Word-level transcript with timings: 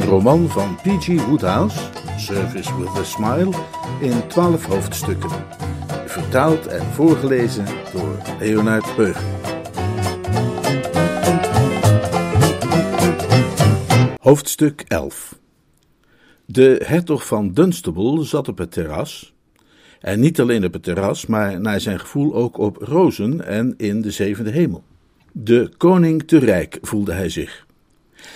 Een 0.00 0.06
roman 0.06 0.48
van 0.48 0.76
P.G. 0.76 1.26
Woodhouse, 1.26 1.78
Service 2.16 2.78
with 2.78 2.88
a 2.88 3.02
Smile, 3.02 3.50
in 4.00 4.26
twaalf 4.28 4.64
hoofdstukken. 4.64 5.30
Vertaald 6.06 6.66
en 6.66 6.84
voorgelezen 6.86 7.64
door 7.92 8.16
Leonard 8.38 8.94
Peug. 8.94 9.22
Hoofdstuk 14.20 14.84
11 14.88 15.38
De 16.44 16.80
hertog 16.84 17.26
van 17.26 17.52
Dunstable 17.52 18.24
zat 18.24 18.48
op 18.48 18.58
het 18.58 18.72
terras. 18.72 19.34
En 20.00 20.20
niet 20.20 20.40
alleen 20.40 20.64
op 20.64 20.72
het 20.72 20.82
terras, 20.82 21.26
maar 21.26 21.60
naar 21.60 21.80
zijn 21.80 22.00
gevoel 22.00 22.34
ook 22.34 22.58
op 22.58 22.76
rozen 22.76 23.46
en 23.46 23.74
in 23.76 24.00
de 24.00 24.10
zevende 24.10 24.50
hemel. 24.50 24.82
De 25.32 25.70
koning 25.76 26.22
te 26.22 26.38
rijk 26.38 26.78
voelde 26.82 27.12
hij 27.12 27.28
zich. 27.28 27.68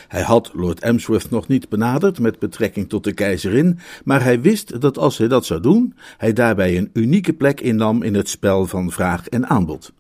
Hij 0.09 0.23
had 0.23 0.51
Lord 0.55 0.80
Emsworth 0.80 1.30
nog 1.30 1.48
niet 1.48 1.69
benaderd 1.69 2.19
met 2.19 2.38
betrekking 2.38 2.88
tot 2.88 3.05
de 3.05 3.12
keizerin, 3.12 3.79
maar 4.05 4.23
hij 4.23 4.41
wist 4.41 4.80
dat 4.80 4.98
als 4.98 5.19
hij 5.19 5.28
dat 5.28 5.47
zou 5.47 5.61
doen, 5.61 5.95
hij 6.17 6.33
daarbij 6.33 6.77
een 6.77 6.91
unieke 6.92 7.33
plek 7.33 7.61
innam 7.61 8.03
in 8.03 8.14
het 8.14 8.28
spel 8.28 8.67
van 8.67 8.91
vraag 8.91 9.28
en 9.28 9.48
aanbod. 9.48 9.92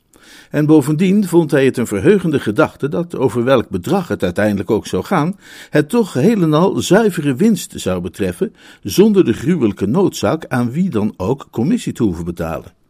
En 0.50 0.66
bovendien 0.66 1.28
vond 1.28 1.50
hij 1.50 1.64
het 1.64 1.76
een 1.76 1.86
verheugende 1.86 2.40
gedachte 2.40 2.88
dat, 2.88 3.16
over 3.16 3.44
welk 3.44 3.68
bedrag 3.68 4.08
het 4.08 4.22
uiteindelijk 4.22 4.70
ook 4.70 4.86
zou 4.86 5.04
gaan, 5.04 5.38
het 5.70 5.88
toch 5.88 6.12
geheel 6.12 6.42
en 6.42 6.54
al 6.54 6.80
zuivere 6.80 7.34
winst 7.34 7.72
zou 7.76 8.00
betreffen, 8.00 8.54
zonder 8.82 9.24
de 9.24 9.32
gruwelijke 9.32 9.86
noodzaak 9.86 10.46
aan 10.48 10.70
wie 10.70 10.90
dan 10.90 11.14
ook 11.16 11.48
commissie 11.50 11.92
te 11.92 12.02
hoeven 12.02 12.24
betalen. 12.24 12.83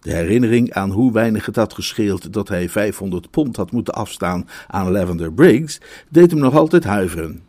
De 0.00 0.12
herinnering 0.12 0.72
aan 0.72 0.90
hoe 0.90 1.12
weinig 1.12 1.46
het 1.46 1.56
had 1.56 1.74
gescheeld 1.74 2.32
dat 2.32 2.48
hij 2.48 2.68
500 2.68 3.30
pond 3.30 3.56
had 3.56 3.72
moeten 3.72 3.94
afstaan 3.94 4.48
aan 4.66 4.90
Lavender 4.90 5.32
Briggs, 5.32 5.80
deed 6.08 6.30
hem 6.30 6.40
nog 6.40 6.56
altijd 6.56 6.84
huiveren. 6.84 7.42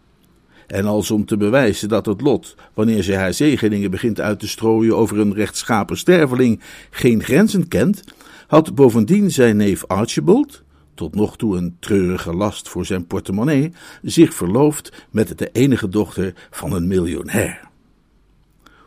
En 0.68 0.86
als 0.86 1.12
om 1.12 1.26
te 1.26 1.38
bewijzen 1.38 1.90
dat 1.90 2.06
het 2.06 2.22
lot, 2.22 2.56
wanneer 2.74 3.04
zij 3.04 3.16
haar 3.16 3.34
zegeningen 3.34 3.92
begint 3.92 4.22
uit 4.22 4.40
te 4.40 4.48
strooien 4.48 4.98
over 4.98 5.20
een 5.20 5.34
rechtschapen 5.34 5.98
sterveling, 5.98 6.60
geen 6.90 7.24
grenzen 7.24 7.68
kent, 7.68 8.04
had 8.48 8.76
bovendien 8.76 9.32
zijn 9.32 9.58
neef 9.58 9.86
Archibald, 9.88 10.64
tot 10.94 11.16
nog 11.16 11.38
toe 11.38 11.58
een 11.58 11.76
treurige 11.80 12.34
last 12.34 12.70
voor 12.70 12.86
zijn 12.86 13.08
portemonnee, 13.08 13.72
zich 14.02 14.34
verloofd 14.34 15.06
met 15.10 15.38
de 15.38 15.50
enige 15.52 15.90
dochter 15.90 16.34
van 16.50 16.74
een 16.74 16.88
miljonair. 16.88 17.71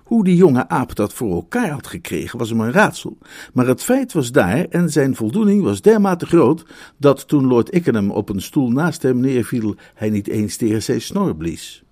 Hoe 0.04 0.24
die 0.24 0.36
jonge 0.36 0.68
aap 0.68 0.94
dat 0.94 1.12
voor 1.12 1.34
elkaar 1.34 1.70
had 1.70 1.86
gekregen 1.86 2.38
was 2.38 2.48
hem 2.48 2.60
een 2.60 2.72
raadsel, 2.72 3.18
maar 3.52 3.66
het 3.66 3.82
feit 3.82 4.12
was 4.12 4.32
daar 4.32 4.66
en 4.68 4.90
zijn 4.90 5.14
voldoening 5.14 5.62
was 5.62 5.80
dermate 5.80 6.26
groot 6.26 6.64
dat 6.96 7.28
toen 7.28 7.46
Lord 7.46 7.74
Ickenham 7.74 8.10
op 8.10 8.28
een 8.28 8.42
stoel 8.42 8.70
naast 8.70 9.02
hem 9.02 9.20
neerviel, 9.20 9.74
hij 9.94 10.10
niet 10.10 10.28
eens 10.28 10.56
tegen 10.56 10.82
zijn 10.82 11.00
snor 11.00 11.36
blies. 11.36 11.84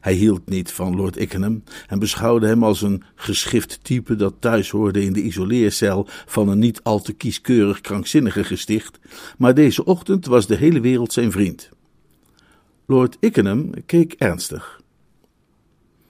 Hij 0.00 0.12
hield 0.12 0.48
niet 0.48 0.72
van 0.72 0.96
Lord 0.96 1.16
Ickenham 1.16 1.62
en 1.86 1.98
beschouwde 1.98 2.46
hem 2.46 2.64
als 2.64 2.82
een 2.82 3.02
geschift 3.14 3.78
type 3.82 4.16
dat 4.16 4.34
thuis 4.38 4.70
hoorde 4.70 5.04
in 5.04 5.12
de 5.12 5.22
isoleercel 5.22 6.06
van 6.26 6.48
een 6.48 6.58
niet 6.58 6.82
al 6.82 7.00
te 7.00 7.12
kieskeurig 7.12 7.80
krankzinnige 7.80 8.44
gesticht, 8.44 8.98
maar 9.38 9.54
deze 9.54 9.84
ochtend 9.84 10.26
was 10.26 10.46
de 10.46 10.56
hele 10.56 10.80
wereld 10.80 11.12
zijn 11.12 11.32
vriend. 11.32 11.68
Lord 12.86 13.16
Ickenham 13.20 13.70
keek 13.86 14.12
ernstig. 14.12 14.80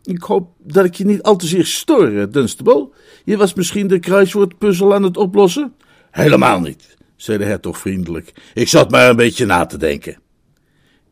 Ik 0.08 0.22
hoop 0.22 0.54
dat 0.58 0.84
ik 0.84 0.94
je 0.94 1.04
niet 1.04 1.22
al 1.22 1.36
te 1.36 1.46
zeer 1.46 1.66
stoor, 1.66 2.30
Dunstable. 2.30 2.88
Je 3.24 3.36
was 3.36 3.54
misschien 3.54 3.86
de 3.86 3.98
kruiswoordpuzzel 3.98 4.94
aan 4.94 5.02
het 5.02 5.16
oplossen? 5.16 5.74
Helemaal 6.10 6.60
niet, 6.60 6.96
zei 7.16 7.38
de 7.38 7.44
hertog 7.44 7.78
vriendelijk. 7.78 8.32
Ik 8.54 8.68
zat 8.68 8.90
maar 8.90 9.08
een 9.08 9.16
beetje 9.16 9.46
na 9.46 9.66
te 9.66 9.76
denken. 9.76 10.18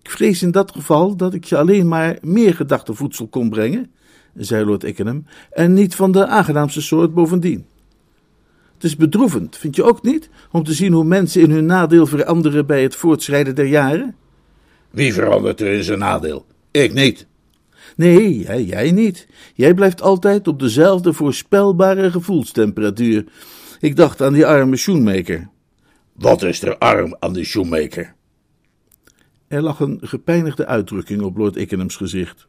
Ik 0.03 0.11
vrees 0.11 0.43
in 0.43 0.51
dat 0.51 0.73
geval 0.73 1.17
dat 1.17 1.35
ik 1.35 1.45
je 1.45 1.57
alleen 1.57 1.89
maar 1.89 2.19
meer 2.21 2.55
gedachtenvoedsel 2.55 3.29
kon 3.29 3.51
brengen, 3.51 3.91
zei 4.35 4.65
Lord 4.65 4.85
Ickenham, 4.85 5.27
en 5.51 5.73
niet 5.73 5.95
van 5.95 6.13
de 6.13 6.27
aangenaamste 6.27 6.83
soort 6.83 7.15
bovendien. 7.15 7.67
Het 8.75 8.85
is 8.85 8.97
bedroevend, 8.97 9.57
vind 9.57 9.77
je 9.77 9.85
ook 9.85 10.03
niet, 10.03 10.29
om 10.53 10.65
te 10.65 10.73
zien 10.73 10.93
hoe 10.93 11.05
mensen 11.05 11.41
in 11.43 11.51
hun 11.51 11.67
nadeel 11.67 12.07
veranderen 12.07 12.67
bij 12.67 12.83
het 12.83 12.97
voortschrijden 12.97 13.55
der 13.55 13.67
jaren? 13.67 14.15
Wie 14.91 15.15
verandert 15.15 15.61
er 15.61 15.73
in 15.73 15.85
zijn 15.85 15.99
nadeel? 15.99 16.47
Ik 16.71 16.93
niet. 16.93 17.27
Nee, 17.97 18.39
jij, 18.39 18.65
jij 18.65 18.91
niet. 18.91 19.27
Jij 19.55 19.75
blijft 19.75 20.03
altijd 20.03 20.49
op 20.49 20.59
dezelfde 20.59 21.13
voorspelbare 21.13 22.11
gevoelstemperatuur. 22.11 23.25
Ik 23.81 23.97
dacht 23.97 24.23
aan 24.23 24.33
die 24.33 24.47
arme 24.47 24.77
shoemaker. 24.77 25.49
Wat 26.13 26.43
is 26.43 26.63
er 26.63 26.79
arm 26.79 27.17
aan 27.19 27.33
die 27.33 27.45
shoemaker? 27.45 28.15
Er 29.49 29.63
lag 29.63 29.81
een 29.81 29.99
gepijnigde 30.03 30.67
uitdrukking 30.67 31.23
op 31.23 31.37
Lord 31.37 31.57
Ickenham's 31.57 31.97
gezicht. 31.97 32.49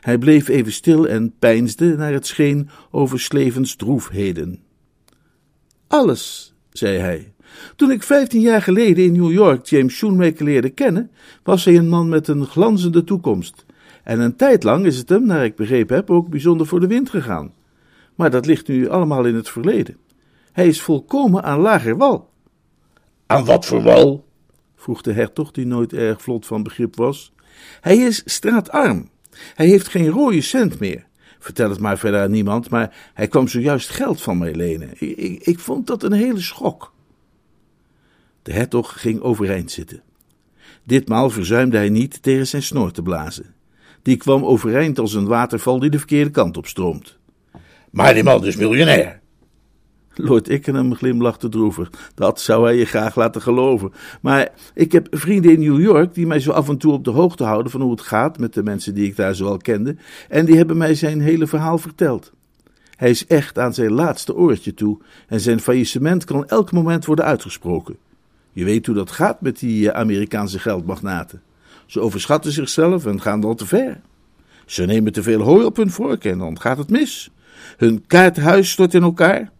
Hij 0.00 0.18
bleef 0.18 0.48
even 0.48 0.72
stil 0.72 1.08
en 1.08 1.34
peinsde 1.38 1.96
naar 1.96 2.12
het 2.12 2.26
scheen 2.26 2.68
over 2.90 3.20
Slevens 3.20 3.76
droefheden. 3.76 4.62
Alles, 5.86 6.54
zei 6.72 6.98
hij. 6.98 7.32
Toen 7.76 7.90
ik 7.90 8.02
vijftien 8.02 8.40
jaar 8.40 8.62
geleden 8.62 9.04
in 9.04 9.12
New 9.12 9.32
York 9.32 9.66
James 9.66 9.94
Shoemaker 9.94 10.44
leerde 10.44 10.70
kennen, 10.70 11.10
was 11.42 11.64
hij 11.64 11.76
een 11.76 11.88
man 11.88 12.08
met 12.08 12.28
een 12.28 12.46
glanzende 12.46 13.04
toekomst. 13.04 13.64
En 14.10 14.20
een 14.20 14.36
tijd 14.36 14.62
lang 14.62 14.86
is 14.86 14.96
het 14.96 15.08
hem, 15.08 15.26
naar 15.26 15.44
ik 15.44 15.56
begrepen 15.56 15.96
heb, 15.96 16.10
ook 16.10 16.28
bijzonder 16.28 16.66
voor 16.66 16.80
de 16.80 16.86
wind 16.86 17.10
gegaan. 17.10 17.52
Maar 18.14 18.30
dat 18.30 18.46
ligt 18.46 18.68
nu 18.68 18.88
allemaal 18.88 19.24
in 19.24 19.34
het 19.34 19.48
verleden. 19.48 19.96
Hij 20.52 20.66
is 20.66 20.82
volkomen 20.82 21.42
aan 21.42 21.60
lager 21.60 21.96
wal. 21.96 22.30
Aan 23.26 23.44
wat 23.44 23.66
voor 23.66 23.82
wal? 23.82 24.26
vroeg 24.76 25.02
de 25.02 25.12
hertog, 25.12 25.50
die 25.50 25.66
nooit 25.66 25.92
erg 25.92 26.22
vlot 26.22 26.46
van 26.46 26.62
begrip 26.62 26.96
was. 26.96 27.32
Hij 27.80 27.96
is 27.96 28.22
straatarm. 28.24 29.08
Hij 29.54 29.66
heeft 29.66 29.88
geen 29.88 30.08
rode 30.08 30.40
cent 30.40 30.78
meer. 30.78 31.06
Vertel 31.38 31.70
het 31.70 31.80
maar 31.80 31.98
verder 31.98 32.20
aan 32.20 32.30
niemand, 32.30 32.70
maar 32.70 33.10
hij 33.14 33.28
kwam 33.28 33.48
zojuist 33.48 33.88
geld 33.88 34.22
van 34.22 34.38
mij 34.38 34.54
lenen. 34.54 34.90
Ik, 34.92 35.16
ik, 35.16 35.42
ik 35.42 35.58
vond 35.58 35.86
dat 35.86 36.02
een 36.02 36.12
hele 36.12 36.40
schok. 36.40 36.92
De 38.42 38.52
hertog 38.52 39.00
ging 39.00 39.20
overeind 39.20 39.70
zitten. 39.70 40.02
Ditmaal 40.84 41.30
verzuimde 41.30 41.76
hij 41.76 41.88
niet 41.88 42.22
tegen 42.22 42.46
zijn 42.46 42.62
snor 42.62 42.90
te 42.92 43.02
blazen 43.02 43.58
die 44.02 44.16
kwam 44.16 44.44
overeind 44.44 44.98
als 44.98 45.14
een 45.14 45.26
waterval 45.26 45.78
die 45.78 45.90
de 45.90 45.98
verkeerde 45.98 46.30
kant 46.30 46.56
op 46.56 46.66
stroomt. 46.66 47.18
Maar 47.90 48.14
die 48.14 48.24
man 48.24 48.46
is 48.46 48.56
miljonair. 48.56 49.20
Lord 50.14 50.48
Ickenham 50.48 50.94
glimlachte 50.94 51.48
droevig. 51.48 51.90
Dat 52.14 52.40
zou 52.40 52.64
hij 52.64 52.76
je 52.76 52.84
graag 52.84 53.14
laten 53.14 53.42
geloven. 53.42 53.92
Maar 54.20 54.48
ik 54.74 54.92
heb 54.92 55.06
vrienden 55.10 55.52
in 55.52 55.60
New 55.60 55.80
York 55.80 56.14
die 56.14 56.26
mij 56.26 56.40
zo 56.40 56.50
af 56.50 56.68
en 56.68 56.78
toe 56.78 56.92
op 56.92 57.04
de 57.04 57.10
hoogte 57.10 57.44
houden 57.44 57.72
van 57.72 57.80
hoe 57.80 57.90
het 57.90 58.00
gaat 58.00 58.38
met 58.38 58.54
de 58.54 58.62
mensen 58.62 58.94
die 58.94 59.06
ik 59.06 59.16
daar 59.16 59.34
zoal 59.34 59.56
kende. 59.56 59.96
En 60.28 60.44
die 60.44 60.56
hebben 60.56 60.76
mij 60.76 60.94
zijn 60.94 61.20
hele 61.20 61.46
verhaal 61.46 61.78
verteld. 61.78 62.32
Hij 62.96 63.10
is 63.10 63.26
echt 63.26 63.58
aan 63.58 63.74
zijn 63.74 63.92
laatste 63.92 64.34
oortje 64.34 64.74
toe 64.74 64.98
en 65.28 65.40
zijn 65.40 65.60
faillissement 65.60 66.24
kan 66.24 66.48
elk 66.48 66.72
moment 66.72 67.04
worden 67.04 67.24
uitgesproken. 67.24 67.96
Je 68.52 68.64
weet 68.64 68.86
hoe 68.86 68.94
dat 68.94 69.10
gaat 69.10 69.40
met 69.40 69.58
die 69.58 69.90
eh, 69.90 70.00
Amerikaanse 70.00 70.58
geldmagnaten. 70.58 71.42
Ze 71.90 72.00
overschatten 72.00 72.52
zichzelf 72.52 73.06
en 73.06 73.20
gaan 73.20 73.40
dan 73.40 73.56
te 73.56 73.66
ver. 73.66 74.00
Ze 74.66 74.84
nemen 74.84 75.12
te 75.12 75.22
veel 75.22 75.40
hooi 75.40 75.64
op 75.64 75.76
hun 75.76 75.90
vork 75.90 76.24
en 76.24 76.38
dan 76.38 76.60
gaat 76.60 76.78
het 76.78 76.90
mis. 76.90 77.30
Hun 77.76 78.06
kaarthuis 78.06 78.70
stort 78.70 78.94
in 78.94 79.02
elkaar. 79.02 79.52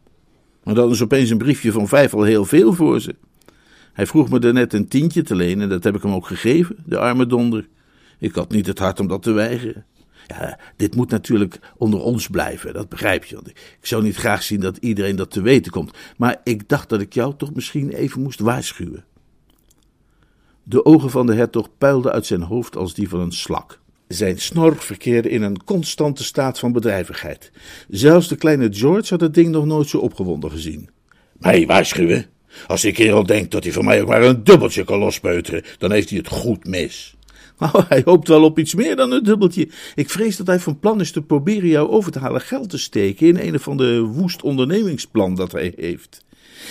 En 0.64 0.75
dan 0.75 0.90
is 0.90 1.02
opeens 1.02 1.31
een 1.31 1.38
briefje 1.38 1.72
van 1.72 1.88
vijf 1.88 2.14
al 2.14 2.22
heel 2.22 2.44
veel 2.44 2.72
voor 2.72 3.00
ze. 3.00 3.14
Hij 3.93 4.06
vroeg 4.06 4.31
me 4.31 4.38
daarnet 4.38 4.72
een 4.72 4.88
tientje 4.88 5.22
te 5.22 5.34
lenen 5.34 5.62
en 5.62 5.69
dat 5.69 5.84
heb 5.84 5.96
ik 5.96 6.02
hem 6.02 6.12
ook 6.12 6.26
gegeven, 6.26 6.76
de 6.87 6.99
arme 6.99 7.26
donder. 7.26 7.69
Ik 8.19 8.34
had 8.34 8.50
niet 8.50 8.66
het 8.66 8.78
hart 8.78 9.00
om 9.00 9.08
dat 9.08 9.22
te 9.22 9.32
weigeren. 9.32 9.84
Ja, 10.26 10.58
dit 10.76 10.94
moet 10.94 11.10
natuurlijk 11.10 11.58
onder 11.76 12.00
ons 12.00 12.28
blijven, 12.28 12.72
dat 12.72 12.88
begrijp 12.88 13.25
je. 13.25 13.34
Want 13.34 13.49
ik 13.49 13.78
zou 13.81 14.02
niet 14.02 14.16
graag 14.16 14.43
zien 14.43 14.60
dat 14.60 14.76
iedereen 14.76 15.16
dat 15.16 15.31
te 15.31 15.43
weten 15.43 15.72
komt. 15.72 15.96
Maar 16.16 16.40
ik 16.44 16.69
dacht 16.69 16.88
dat 16.88 17.00
ik 17.00 17.12
jou 17.12 17.34
toch 17.37 17.55
misschien 17.55 17.90
even 17.90 18.22
moest 18.22 18.40
waarschuwen. 18.40 19.05
De 20.70 20.84
ogen 20.84 21.11
van 21.11 21.26
de 21.26 21.34
hertog 21.34 21.69
puilden 21.78 22.12
uit 22.12 22.26
zijn 22.26 22.43
hoofd 22.43 22.76
als 22.76 22.94
die 22.94 23.08
van 23.08 23.20
een 23.20 23.32
slak. 23.32 23.81
Zijn 24.08 24.38
snor 24.38 24.76
verkeerde 24.76 25.28
in 25.28 25.43
een 25.43 25.64
constante 25.64 26.25
staat 26.25 26.58
van 26.58 26.72
bedrijvigheid. 26.72 27.50
Zelfs 27.88 28.28
de 28.28 28.37
kleine 28.37 28.69
George 28.72 29.06
had 29.08 29.20
het 29.20 29.34
ding 29.34 29.49
nog 29.49 29.67
nooit 29.67 29.88
zo 29.88 29.99
opgewonden 29.99 30.50
gezien. 30.50 30.90
Mij 31.38 31.67
waarschuwen? 31.67 32.26
Als 32.67 32.81
die 32.81 32.93
kerel 32.93 33.26
denkt 33.26 33.50
dat 33.50 33.64
hij 33.64 33.72
van 33.72 33.84
mij 33.84 34.00
ook 34.02 34.08
maar 34.08 34.22
een 34.22 34.44
dubbeltje 34.44 34.84
kan 34.84 34.99
lospeuteren, 34.99 35.64
dan 35.78 35.93
heeft 35.93 36.08
hij 36.08 36.19
het 36.19 36.28
goed 36.28 36.67
mis. 36.67 37.17
Nou, 37.58 37.84
hij 37.88 38.02
hoopt 38.05 38.28
wel 38.28 38.44
op 38.44 38.58
iets 38.58 38.75
meer 38.75 38.96
dan 38.96 39.12
een 39.12 39.25
dubbeltje. 39.25 39.69
Ik 39.94 40.11
vrees 40.11 40.37
dat 40.37 40.46
hij 40.46 40.61
van 40.61 40.78
plan 40.78 41.00
is 41.00 41.12
te 41.12 41.22
proberen 41.22 41.69
jou 41.69 41.88
over 41.88 42.12
te 42.12 42.19
halen 42.19 42.40
geld 42.40 42.70
te 42.70 42.78
steken 42.78 43.26
in 43.26 43.37
een 43.37 43.55
of 43.55 43.76
de 43.76 44.00
woest 44.00 44.43
ondernemingsplan 44.43 45.34
dat 45.34 45.52
hij 45.52 45.72
heeft. 45.76 46.25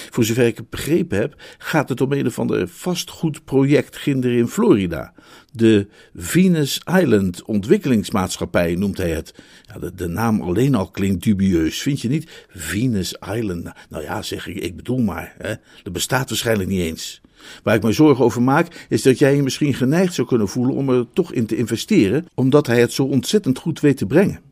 Voor 0.10 0.24
zover 0.24 0.46
ik 0.46 0.58
het 0.58 0.70
begrepen 0.70 1.18
heb, 1.18 1.42
gaat 1.58 1.90
het 1.90 2.02
om 2.02 2.12
een 2.12 2.26
of 2.26 2.40
ander 2.40 2.68
vastgoedproject 2.68 3.98
ginder 3.98 4.32
in 4.32 4.48
Florida. 4.48 5.14
De 5.52 5.88
Venus 6.16 6.82
Island 7.00 7.44
Ontwikkelingsmaatschappij 7.44 8.76
noemt 8.76 8.98
hij 8.98 9.10
het. 9.10 9.34
Ja, 9.62 9.80
de, 9.80 9.96
de, 9.96 10.08
naam 10.08 10.42
alleen 10.42 10.76
al 10.76 10.90
klinkt 10.90 11.24
dubieus, 11.24 11.82
vind 11.82 12.02
je 12.02 12.10
niet? 12.10 12.46
Venus 12.50 13.16
Island. 13.36 13.70
Nou 13.90 14.04
ja, 14.04 14.22
zeg 14.22 14.48
ik, 14.48 14.56
ik 14.56 14.76
bedoel 14.76 15.00
maar. 15.00 15.36
Hè? 15.38 15.54
Dat 15.84 15.94
bestaat 15.94 16.30
waarschijnlijk 16.30 16.70
niet 16.70 16.82
eens. 16.82 17.22
Waar 17.64 17.76
ik 17.76 17.84
me 17.84 17.92
zorgen 17.92 18.26
over 18.26 18.42
maak, 18.42 18.86
is 18.90 19.02
dat 19.02 19.20
jij 19.20 19.36
je 19.36 19.44
misschien 19.44 19.74
geneigd 19.74 20.14
zou 20.14 20.28
kunnen 20.28 20.48
voelen 20.48 20.76
om 20.76 20.90
er 20.90 21.06
toch 21.14 21.34
in 21.34 21.46
te 21.46 21.56
investeren, 21.56 22.28
omdat 22.34 22.68
hij 22.68 22.80
het 22.80 22.94
zo 22.94 23.04
ontzettend 23.04 23.58
goed 23.58 23.80
weet 23.80 23.98
te 23.98 24.06
brengen. 24.06 24.49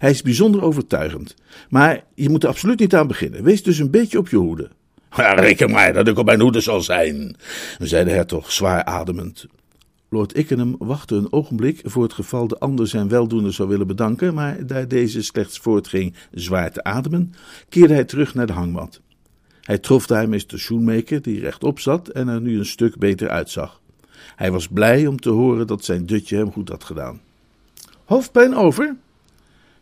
Hij 0.00 0.10
is 0.10 0.22
bijzonder 0.22 0.62
overtuigend. 0.62 1.34
Maar 1.68 2.04
je 2.14 2.28
moet 2.28 2.42
er 2.42 2.48
absoluut 2.48 2.78
niet 2.78 2.94
aan 2.94 3.06
beginnen. 3.06 3.42
Wees 3.42 3.62
dus 3.62 3.78
een 3.78 3.90
beetje 3.90 4.18
op 4.18 4.28
je 4.28 4.36
hoede. 4.36 4.68
Ja, 5.16 5.32
reken 5.32 5.70
maar 5.70 5.92
dat 5.92 6.08
ik 6.08 6.18
op 6.18 6.26
mijn 6.26 6.40
hoede 6.40 6.60
zal 6.60 6.80
zijn, 6.80 7.36
zei 7.78 8.04
de 8.04 8.10
hertog 8.10 8.52
zwaar 8.52 8.84
ademend. 8.84 9.46
Lord 10.08 10.36
Ickenham 10.36 10.76
wachtte 10.78 11.14
een 11.14 11.32
ogenblik 11.32 11.80
voor 11.84 12.02
het 12.02 12.12
geval 12.12 12.48
de 12.48 12.58
ander 12.58 12.88
zijn 12.88 13.08
weldoener 13.08 13.52
zou 13.52 13.68
willen 13.68 13.86
bedanken, 13.86 14.34
maar 14.34 14.66
daar 14.66 14.88
deze 14.88 15.22
slechts 15.22 15.58
voortging 15.58 16.14
zwaar 16.30 16.72
te 16.72 16.84
ademen, 16.84 17.34
keerde 17.68 17.94
hij 17.94 18.04
terug 18.04 18.34
naar 18.34 18.46
de 18.46 18.52
hangmat. 18.52 19.00
Hij 19.60 19.78
trof 19.78 20.06
daar 20.06 20.28
Mr. 20.28 20.56
Shoemaker, 20.56 21.22
die 21.22 21.40
rechtop 21.40 21.80
zat 21.80 22.08
en 22.08 22.28
er 22.28 22.40
nu 22.40 22.58
een 22.58 22.66
stuk 22.66 22.98
beter 22.98 23.28
uitzag. 23.28 23.80
Hij 24.36 24.50
was 24.52 24.68
blij 24.68 25.06
om 25.06 25.20
te 25.20 25.30
horen 25.30 25.66
dat 25.66 25.84
zijn 25.84 26.06
dutje 26.06 26.36
hem 26.36 26.52
goed 26.52 26.68
had 26.68 26.84
gedaan. 26.84 27.20
Hoofdpijn 28.04 28.54
over? 28.56 28.96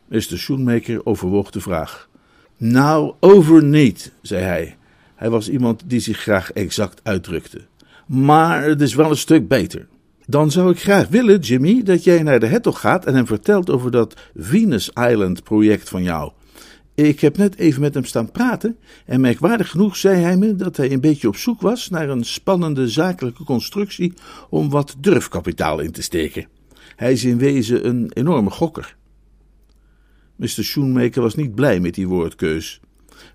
Mr. 0.09 0.37
Shoemaker 0.37 1.07
overwoog 1.07 1.51
de 1.51 1.61
vraag. 1.61 2.09
Nou, 2.57 3.15
over 3.21 3.65
niet, 3.65 4.13
zei 4.23 4.43
hij. 4.43 4.77
Hij 5.15 5.31
was 5.31 5.49
iemand 5.51 5.83
die 5.87 6.01
zich 6.01 6.19
graag 6.19 6.53
exact 6.53 7.01
uitdrukte. 7.03 7.61
Maar 8.07 8.65
het 8.65 8.81
is 8.81 8.95
wel 8.95 9.11
een 9.11 9.17
stuk 9.17 9.49
beter. 9.49 9.87
Dan 10.27 10.51
zou 10.51 10.71
ik 10.71 10.81
graag 10.81 11.09
willen, 11.09 11.41
Jimmy, 11.41 11.83
dat 11.83 12.05
jij 12.05 12.23
naar 12.23 12.41
de 12.41 12.47
hertog 12.47 12.81
gaat 12.81 13.05
en 13.05 13.15
hem 13.15 13.27
vertelt 13.27 13.71
over 13.71 13.91
dat 13.91 14.15
Venus 14.37 14.91
Island 15.11 15.43
project 15.43 15.89
van 15.89 16.03
jou. 16.03 16.33
Ik 16.95 17.21
heb 17.21 17.37
net 17.37 17.57
even 17.57 17.81
met 17.81 17.95
hem 17.95 18.05
staan 18.05 18.31
praten 18.31 18.77
en 19.07 19.21
merkwaardig 19.21 19.71
genoeg 19.71 19.97
zei 19.97 20.23
hij 20.23 20.37
me 20.37 20.57
dat 20.57 20.77
hij 20.77 20.93
een 20.93 21.01
beetje 21.01 21.29
op 21.29 21.37
zoek 21.37 21.61
was 21.61 21.89
naar 21.89 22.09
een 22.09 22.25
spannende 22.25 22.89
zakelijke 22.89 23.45
constructie 23.45 24.13
om 24.51 24.71
wat 24.71 24.97
durfkapitaal 24.99 25.79
in 25.79 25.93
te 25.93 26.03
steken. 26.03 26.49
Hij 26.97 27.13
is 27.13 27.25
in 27.25 27.39
wezen 27.39 27.87
een 27.87 28.11
enorme 28.15 28.51
gokker. 28.51 28.97
Mr. 30.39 30.65
Schoenmaker 30.65 31.23
was 31.23 31.35
niet 31.35 31.55
blij 31.55 31.81
met 31.81 31.95
die 31.95 32.09
woordkeus. 32.09 32.81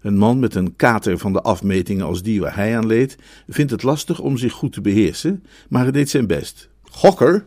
Een 0.02 0.18
man 0.18 0.40
met 0.40 0.56
een 0.56 0.76
kater 0.76 1.18
van 1.18 1.34
de 1.34 1.42
afmetingen 1.42 2.06
als 2.06 2.24
die 2.24 2.42
waar 2.42 2.56
hij 2.56 2.78
aan 2.78 2.86
leed, 2.86 3.18
vindt 3.48 3.72
het 3.72 3.84
lastig 3.84 4.20
om 4.20 4.38
zich 4.38 4.54
goed 4.54 4.74
te 4.74 4.82
beheersen, 4.82 5.44
maar 5.70 5.82
hij 5.82 5.92
deed 5.92 6.10
zijn 6.10 6.28
best. 6.28 6.70
Gokker? 6.84 7.46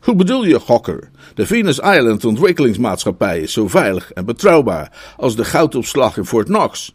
Hoe 0.00 0.16
bedoel 0.16 0.44
je 0.44 0.60
gokker? 0.60 1.10
De 1.34 1.46
Venus 1.46 1.78
Island 1.78 2.24
ontwikkelingsmaatschappij 2.24 3.40
is 3.40 3.52
zo 3.52 3.68
veilig 3.68 4.12
en 4.12 4.24
betrouwbaar 4.24 5.14
als 5.16 5.36
de 5.36 5.44
goudopslag 5.44 6.16
in 6.16 6.26
Fort 6.26 6.46
Knox. 6.46 6.94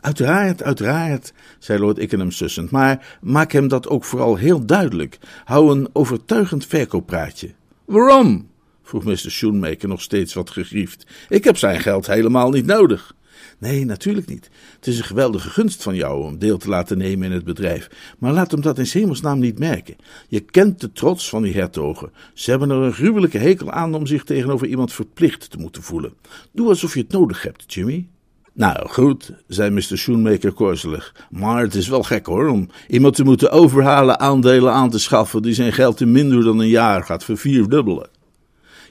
Uiteraard, 0.00 0.62
uiteraard, 0.62 1.32
zei 1.58 1.78
Lord 1.78 1.98
Ickenham 1.98 2.30
sussend, 2.30 2.70
maar 2.70 3.18
maak 3.20 3.52
hem 3.52 3.68
dat 3.68 3.88
ook 3.88 4.04
vooral 4.04 4.36
heel 4.36 4.66
duidelijk. 4.66 5.18
Hou 5.44 5.70
een 5.70 5.88
overtuigend 5.92 6.66
verkooppraatje. 6.66 7.54
Waarom? 7.84 8.48
Vroeg 8.88 9.04
Mr. 9.04 9.30
Schoenmaker 9.30 9.88
nog 9.88 10.02
steeds 10.02 10.34
wat 10.34 10.50
gegriefd. 10.50 11.06
Ik 11.28 11.44
heb 11.44 11.56
zijn 11.56 11.80
geld 11.80 12.06
helemaal 12.06 12.50
niet 12.50 12.66
nodig. 12.66 13.14
Nee, 13.58 13.84
natuurlijk 13.84 14.26
niet. 14.26 14.50
Het 14.76 14.86
is 14.86 14.98
een 14.98 15.04
geweldige 15.04 15.50
gunst 15.50 15.82
van 15.82 15.94
jou 15.94 16.24
om 16.24 16.38
deel 16.38 16.58
te 16.58 16.68
laten 16.68 16.98
nemen 16.98 17.26
in 17.26 17.32
het 17.32 17.44
bedrijf. 17.44 17.90
Maar 18.18 18.32
laat 18.32 18.50
hem 18.50 18.60
dat 18.60 18.78
in 18.78 18.86
hemelsnaam 18.90 19.38
niet 19.38 19.58
merken. 19.58 19.96
Je 20.28 20.40
kent 20.40 20.80
de 20.80 20.92
trots 20.92 21.28
van 21.28 21.42
die 21.42 21.54
hertogen. 21.54 22.12
Ze 22.34 22.50
hebben 22.50 22.70
er 22.70 22.76
een 22.76 22.92
gruwelijke 22.92 23.38
hekel 23.38 23.70
aan 23.70 23.94
om 23.94 24.06
zich 24.06 24.24
tegenover 24.24 24.66
iemand 24.66 24.92
verplicht 24.92 25.50
te 25.50 25.58
moeten 25.58 25.82
voelen. 25.82 26.14
Doe 26.52 26.68
alsof 26.68 26.94
je 26.94 27.00
het 27.00 27.12
nodig 27.12 27.42
hebt, 27.42 27.74
Jimmy. 27.74 28.08
Nou, 28.52 28.88
goed, 28.88 29.32
zei 29.46 29.70
Mr. 29.70 29.98
Schoenmaker 29.98 30.52
korzelig. 30.52 31.14
Maar 31.30 31.62
het 31.62 31.74
is 31.74 31.88
wel 31.88 32.02
gek 32.02 32.26
hoor, 32.26 32.48
om 32.48 32.68
iemand 32.88 33.14
te 33.14 33.24
moeten 33.24 33.50
overhalen 33.50 34.20
aandelen 34.20 34.72
aan 34.72 34.90
te 34.90 34.98
schaffen 34.98 35.42
die 35.42 35.54
zijn 35.54 35.72
geld 35.72 36.00
in 36.00 36.12
minder 36.12 36.44
dan 36.44 36.58
een 36.58 36.68
jaar 36.68 37.04
gaat 37.04 37.24
vervierdubbelen. 37.24 38.16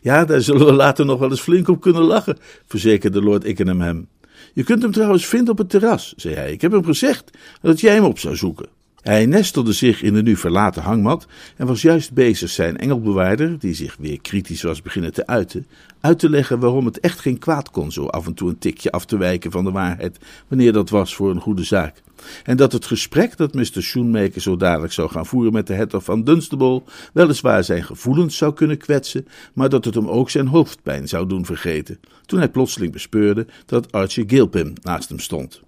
Ja, 0.08 0.26
daar 0.26 0.42
zullen 0.42 0.66
we 0.66 0.74
later 0.74 1.06
nog 1.06 1.20
wel 1.20 1.30
eens 1.30 1.42
flink 1.42 1.68
op 1.68 1.82
kunnen 1.82 2.02
lachen, 2.02 2.38
verzekerde 2.66 3.22
Lord 3.22 3.44
Ickenham 3.44 3.82
hem. 3.82 4.08
Je 4.54 4.64
kunt 4.64 4.82
hem 4.82 4.92
trouwens 4.92 5.26
vinden 5.26 5.52
op 5.52 5.58
het 5.58 5.70
terras, 5.70 6.14
zei 6.18 6.36
hij. 6.36 6.52
Ik 6.52 6.62
heb 6.62 6.72
hem 6.72 6.86
gezegd 6.86 7.38
dat 7.62 7.80
jij 7.80 7.94
hem 7.94 8.04
op 8.04 8.20
zou 8.20 8.36
zoeken. 8.36 8.77
Hij 9.08 9.26
nestelde 9.26 9.72
zich 9.72 10.02
in 10.02 10.14
de 10.14 10.22
nu 10.22 10.36
verlaten 10.36 10.82
hangmat 10.82 11.28
en 11.56 11.68
was 11.68 11.82
juist 11.82 12.14
bezig 12.14 12.50
zijn 12.50 12.78
engelbewaarder, 12.78 13.60
die 13.60 13.74
zich 13.74 13.96
weer 14.00 14.22
kritisch 14.22 14.62
was 14.62 14.82
beginnen 14.82 15.14
te 15.14 15.28
uiten, 15.28 15.68
uit 16.02 16.20
te 16.20 16.30
leggen 16.30 16.60
waarom 16.60 16.86
het 16.86 17.00
echt 17.00 17.20
geen 17.20 17.40
kwaad 17.40 17.72
kon 17.72 17.92
zo 17.92 18.06
af 18.06 18.26
en 18.26 18.34
toe 18.34 18.50
een 18.50 18.58
tikje 18.58 18.92
af 18.92 19.06
te 19.06 19.18
wijken 19.18 19.52
van 19.52 19.64
de 19.64 19.72
waarheid, 19.72 20.18
wanneer 20.48 20.74
dat 20.74 20.90
was 20.90 21.16
voor 21.16 21.30
een 21.30 21.42
goede 21.42 21.64
zaak. 21.64 22.02
En 22.44 22.58
dat 22.58 22.72
het 22.72 22.86
gesprek 22.86 23.38
dat 23.38 23.54
Mr. 23.54 23.84
Schoenmaker 23.84 24.42
zo 24.42 24.56
dadelijk 24.56 24.94
zou 24.94 25.10
gaan 25.10 25.26
voeren 25.26 25.54
met 25.54 25.68
de 25.68 25.74
hertog 25.74 26.04
van 26.04 26.24
Dunstable 26.24 26.84
weliswaar 27.14 27.64
zijn 27.64 27.84
gevoelens 27.84 28.38
zou 28.38 28.54
kunnen 28.54 28.78
kwetsen, 28.78 29.28
maar 29.54 29.70
dat 29.70 29.86
het 29.86 29.96
hem 29.96 30.08
ook 30.08 30.30
zijn 30.30 30.48
hoofdpijn 30.48 31.08
zou 31.08 31.28
doen 31.28 31.46
vergeten, 31.46 32.00
toen 32.26 32.40
hij 32.40 32.50
plotseling 32.50 32.92
bespeurde 32.92 33.48
dat 33.66 33.92
Archie 33.92 34.26
Gilpin 34.28 34.78
naast 34.82 35.10
hem 35.10 35.20
stond. 35.20 35.66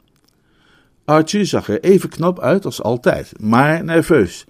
Archie 1.09 1.45
zag 1.45 1.69
er 1.69 1.79
even 1.79 2.09
knap 2.09 2.39
uit 2.39 2.65
als 2.65 2.81
altijd, 2.81 3.31
maar 3.39 3.83
nerveus. 3.83 4.45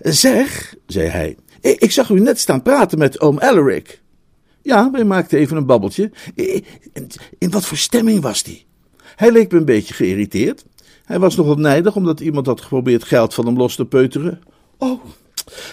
Zeg, 0.00 0.74
zei 0.86 1.08
hij, 1.08 1.36
ik 1.60 1.92
zag 1.92 2.10
u 2.10 2.20
net 2.20 2.38
staan 2.38 2.62
praten 2.62 2.98
met 2.98 3.20
oom 3.20 3.38
Alaric. 3.40 4.02
Ja, 4.62 4.90
wij 4.90 5.04
maakten 5.04 5.38
even 5.38 5.56
een 5.56 5.66
babbeltje. 5.66 6.10
In 7.38 7.50
wat 7.50 7.66
voor 7.66 7.76
stemming 7.76 8.22
was 8.22 8.42
die? 8.42 8.66
Hij 9.16 9.32
leek 9.32 9.52
me 9.52 9.58
een 9.58 9.64
beetje 9.64 9.94
geïrriteerd. 9.94 10.64
Hij 11.04 11.18
was 11.18 11.36
nogal 11.36 11.56
nijdig 11.56 11.96
omdat 11.96 12.20
iemand 12.20 12.46
had 12.46 12.60
geprobeerd 12.60 13.04
geld 13.04 13.34
van 13.34 13.46
hem 13.46 13.56
los 13.56 13.74
te 13.74 13.86
peuteren. 13.86 14.40
Oh, 14.78 15.04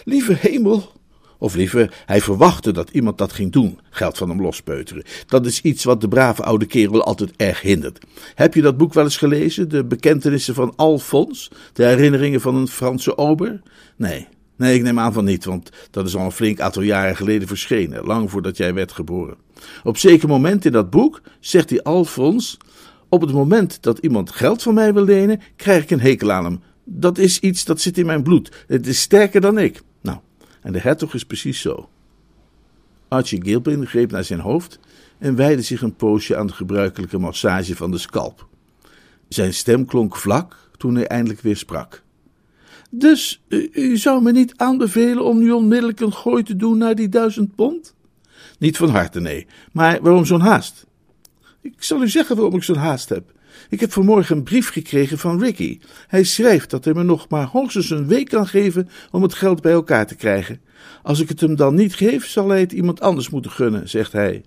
lieve 0.03 0.33
hemel, 0.39 0.91
of 1.37 1.55
liever, 1.55 2.03
hij 2.05 2.21
verwachtte 2.21 2.71
dat 2.71 2.89
iemand 2.89 3.17
dat 3.17 3.33
ging 3.33 3.51
doen, 3.51 3.79
geld 3.89 4.17
van 4.17 4.29
hem 4.29 4.41
lospeuteren. 4.41 5.03
Dat 5.27 5.45
is 5.45 5.61
iets 5.61 5.83
wat 5.83 6.01
de 6.01 6.07
brave 6.07 6.43
oude 6.43 6.65
kerel 6.65 7.03
altijd 7.03 7.31
erg 7.35 7.61
hindert. 7.61 8.05
Heb 8.35 8.53
je 8.53 8.61
dat 8.61 8.77
boek 8.77 8.93
wel 8.93 9.03
eens 9.03 9.17
gelezen, 9.17 9.69
de 9.69 9.85
bekentenissen 9.85 10.53
van 10.53 10.73
Alfons, 10.75 11.51
de 11.73 11.85
herinneringen 11.85 12.41
van 12.41 12.55
een 12.55 12.67
Franse 12.67 13.17
ober? 13.17 13.61
Nee, 13.95 14.27
nee, 14.55 14.75
ik 14.75 14.81
neem 14.81 14.99
aan 14.99 15.13
van 15.13 15.25
niet, 15.25 15.45
want 15.45 15.69
dat 15.91 16.07
is 16.07 16.15
al 16.15 16.25
een 16.25 16.31
flink 16.31 16.59
aantal 16.59 16.81
jaren 16.81 17.15
geleden 17.15 17.47
verschenen, 17.47 18.05
lang 18.05 18.31
voordat 18.31 18.57
jij 18.57 18.73
werd 18.73 18.91
geboren. 18.91 19.35
Op 19.83 19.97
zeker 19.97 20.27
moment 20.27 20.65
in 20.65 20.71
dat 20.71 20.89
boek 20.89 21.21
zegt 21.39 21.69
die 21.69 21.81
Alfons, 21.81 22.57
op 23.09 23.21
het 23.21 23.33
moment 23.33 23.77
dat 23.81 23.97
iemand 23.97 24.31
geld 24.31 24.61
van 24.61 24.73
mij 24.73 24.93
wil 24.93 25.03
lenen, 25.03 25.41
krijg 25.55 25.83
ik 25.83 25.91
een 25.91 25.99
hekel 25.99 26.31
aan 26.31 26.45
hem. 26.45 26.61
Dat 26.83 27.17
is 27.17 27.39
iets 27.39 27.65
dat 27.65 27.81
zit 27.81 27.97
in 27.97 28.05
mijn 28.05 28.23
bloed. 28.23 28.65
Het 28.67 28.87
is 28.87 29.01
sterker 29.01 29.41
dan 29.41 29.57
ik. 29.57 29.81
En 30.65 30.71
de 30.71 30.79
hertog 30.79 31.13
is 31.13 31.25
precies 31.25 31.61
zo. 31.61 31.89
Archie 33.07 33.43
Gilpin 33.43 33.87
greep 33.87 34.11
naar 34.11 34.23
zijn 34.23 34.39
hoofd 34.39 34.79
en 35.17 35.35
wijde 35.35 35.61
zich 35.61 35.81
een 35.81 35.95
poosje 35.95 36.35
aan 36.35 36.47
de 36.47 36.53
gebruikelijke 36.53 37.17
massage 37.17 37.75
van 37.75 37.91
de 37.91 37.97
scalp. 37.97 38.47
Zijn 39.27 39.53
stem 39.53 39.85
klonk 39.85 40.15
vlak 40.15 40.69
toen 40.77 40.95
hij 40.95 41.07
eindelijk 41.07 41.41
weer 41.41 41.57
sprak. 41.57 42.03
Dus 42.89 43.43
u 43.71 43.97
zou 43.97 44.21
me 44.21 44.31
niet 44.31 44.53
aanbevelen 44.55 45.25
om 45.25 45.39
nu 45.39 45.51
onmiddellijk 45.51 45.99
een 45.99 46.13
gooi 46.13 46.43
te 46.43 46.55
doen 46.55 46.77
naar 46.77 46.95
die 46.95 47.09
duizend 47.09 47.55
pond? 47.55 47.95
Niet 48.59 48.77
van 48.77 48.89
harte, 48.89 49.19
nee. 49.19 49.47
Maar 49.71 50.01
waarom 50.01 50.25
zo'n 50.25 50.41
haast? 50.41 50.85
Ik 51.61 51.83
zal 51.83 52.01
u 52.01 52.09
zeggen 52.09 52.35
waarom 52.35 52.55
ik 52.55 52.63
zo'n 52.63 52.75
haast 52.75 53.09
heb. 53.09 53.31
Ik 53.69 53.79
heb 53.79 53.91
vanmorgen 53.91 54.37
een 54.37 54.43
brief 54.43 54.69
gekregen 54.69 55.17
van 55.17 55.41
Ricky. 55.41 55.79
Hij 56.07 56.23
schrijft 56.23 56.69
dat 56.69 56.85
hij 56.85 56.93
me 56.93 57.03
nog 57.03 57.29
maar 57.29 57.45
hoogstens 57.45 57.89
een 57.89 58.07
week 58.07 58.29
kan 58.29 58.47
geven 58.47 58.89
om 59.11 59.21
het 59.23 59.33
geld 59.33 59.61
bij 59.61 59.71
elkaar 59.71 60.07
te 60.07 60.15
krijgen. 60.15 60.61
Als 61.03 61.19
ik 61.19 61.29
het 61.29 61.41
hem 61.41 61.55
dan 61.55 61.75
niet 61.75 61.95
geef, 61.95 62.27
zal 62.27 62.49
hij 62.49 62.59
het 62.59 62.71
iemand 62.71 63.01
anders 63.01 63.29
moeten 63.29 63.51
gunnen, 63.51 63.89
zegt 63.89 64.11
hij. 64.11 64.43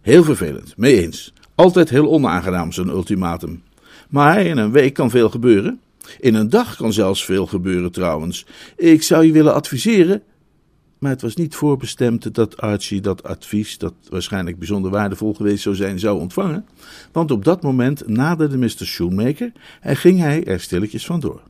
Heel 0.00 0.24
vervelend, 0.24 0.76
mee 0.76 1.02
eens. 1.02 1.32
Altijd 1.54 1.90
heel 1.90 2.10
onaangenaam, 2.10 2.72
zo'n 2.72 2.88
ultimatum. 2.88 3.62
Maar 4.08 4.40
in 4.40 4.58
een 4.58 4.72
week 4.72 4.94
kan 4.94 5.10
veel 5.10 5.30
gebeuren. 5.30 5.80
In 6.20 6.34
een 6.34 6.50
dag 6.50 6.76
kan 6.76 6.92
zelfs 6.92 7.24
veel 7.24 7.46
gebeuren 7.46 7.92
trouwens. 7.92 8.46
Ik 8.76 9.02
zou 9.02 9.26
je 9.26 9.32
willen 9.32 9.54
adviseren 9.54 10.22
maar 11.04 11.12
het 11.12 11.22
was 11.22 11.34
niet 11.34 11.54
voorbestemd 11.54 12.34
dat 12.34 12.56
Archie 12.56 13.00
dat 13.00 13.22
advies, 13.22 13.78
dat 13.78 13.94
waarschijnlijk 14.08 14.58
bijzonder 14.58 14.90
waardevol 14.90 15.34
geweest 15.34 15.62
zou 15.62 15.74
zijn, 15.74 15.98
zou 15.98 16.20
ontvangen, 16.20 16.66
want 17.12 17.30
op 17.30 17.44
dat 17.44 17.62
moment 17.62 18.08
naderde 18.08 18.58
Mr. 18.58 18.84
Shoemaker 18.84 19.52
en 19.80 19.96
ging 19.96 20.18
hij 20.18 20.44
er 20.44 20.60
stilletjes 20.60 21.06
vandoor. 21.06 21.40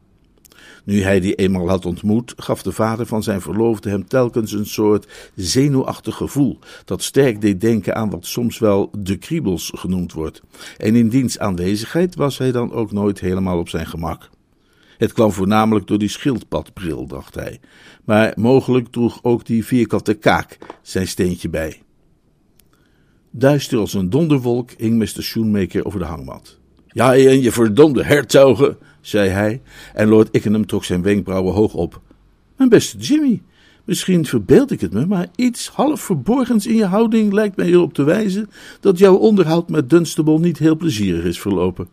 Nu 0.85 1.03
hij 1.03 1.21
die 1.21 1.35
eenmaal 1.35 1.69
had 1.69 1.87
ontmoet, 1.87 2.35
gaf 2.37 2.63
de 2.63 2.73
vader 2.73 3.07
van 3.07 3.23
zijn 3.23 3.41
verloofde 3.41 3.91
hem 3.91 4.07
telkens 4.07 4.53
een 4.53 4.67
soort 4.67 5.31
zenuwachtig 5.35 6.17
gevoel, 6.17 6.59
dat 6.85 7.03
sterk 7.03 7.41
deed 7.41 7.61
denken 7.61 7.95
aan 7.95 8.11
wat 8.11 8.27
soms 8.27 8.59
wel 8.59 8.91
de 8.99 9.17
kriebels 9.17 9.73
genoemd 9.75 10.13
wordt. 10.13 10.43
En 10.77 10.97
in 10.97 11.09
diens 11.09 11.39
aanwezigheid 11.39 12.15
was 12.15 12.39
hij 12.39 12.53
dan 12.53 12.73
ook 12.73 12.93
nooit 12.93 13.21
helemaal 13.21 13.59
op 13.59 13.69
zijn 13.69 13.87
gemak. 13.87 14.31
Het 14.99 15.13
kwam 15.13 15.33
voornamelijk 15.33 15.87
door 15.87 15.99
die 15.99 16.09
schildpadbril, 16.09 17.07
dacht 17.07 17.35
hij, 17.35 17.61
maar 18.05 18.33
mogelijk 18.37 18.89
droeg 18.89 19.19
ook 19.23 19.47
die 19.47 19.65
vierkante 19.65 20.15
kaak 20.15 20.59
zijn 20.83 21.09
steentje 21.09 21.49
bij. 21.49 21.83
Duister 23.31 23.79
als 23.79 23.95
een 23.95 24.11
donderwolk 24.11 24.71
hing 24.77 24.99
Mr. 24.99 25.23
Shoemaker 25.23 25.85
over 25.85 25.99
de 25.99 26.05
hangmat. 26.05 26.59
Ja, 26.87 27.15
en 27.15 27.43
je 27.43 27.53
verdomde 27.53 28.05
hertogen, 28.05 28.77
zei 29.01 29.29
hij, 29.29 29.63
en 29.95 30.09
Lord 30.09 30.29
Ickenham 30.31 30.67
trok 30.67 30.85
zijn 30.85 31.03
wenkbrauwen 31.03 31.55
hoog 31.55 31.75
op. 31.75 32.01
Mijn 32.57 32.69
beste 32.69 32.99
Jimmy, 32.99 33.43
misschien 33.85 34.27
verbeeld 34.27 34.71
ik 34.71 34.81
het 34.81 34.93
me, 34.93 35.07
maar 35.07 35.29
iets 35.37 35.69
half 35.69 36.01
verborgens 36.01 36.67
in 36.67 36.77
je 36.77 36.85
houding 36.85 37.33
lijkt 37.33 37.57
mij 37.57 37.67
erop 37.67 37.95
te 37.95 38.03
wijzen 38.03 38.51
dat 38.81 38.99
jouw 38.99 39.15
onderhoud 39.15 39.69
met 39.69 39.91
Dunstable 39.91 40.39
niet 40.39 40.59
heel 40.59 40.77
plezierig 40.77 41.25
is 41.25 41.41
verlopen. 41.41 41.89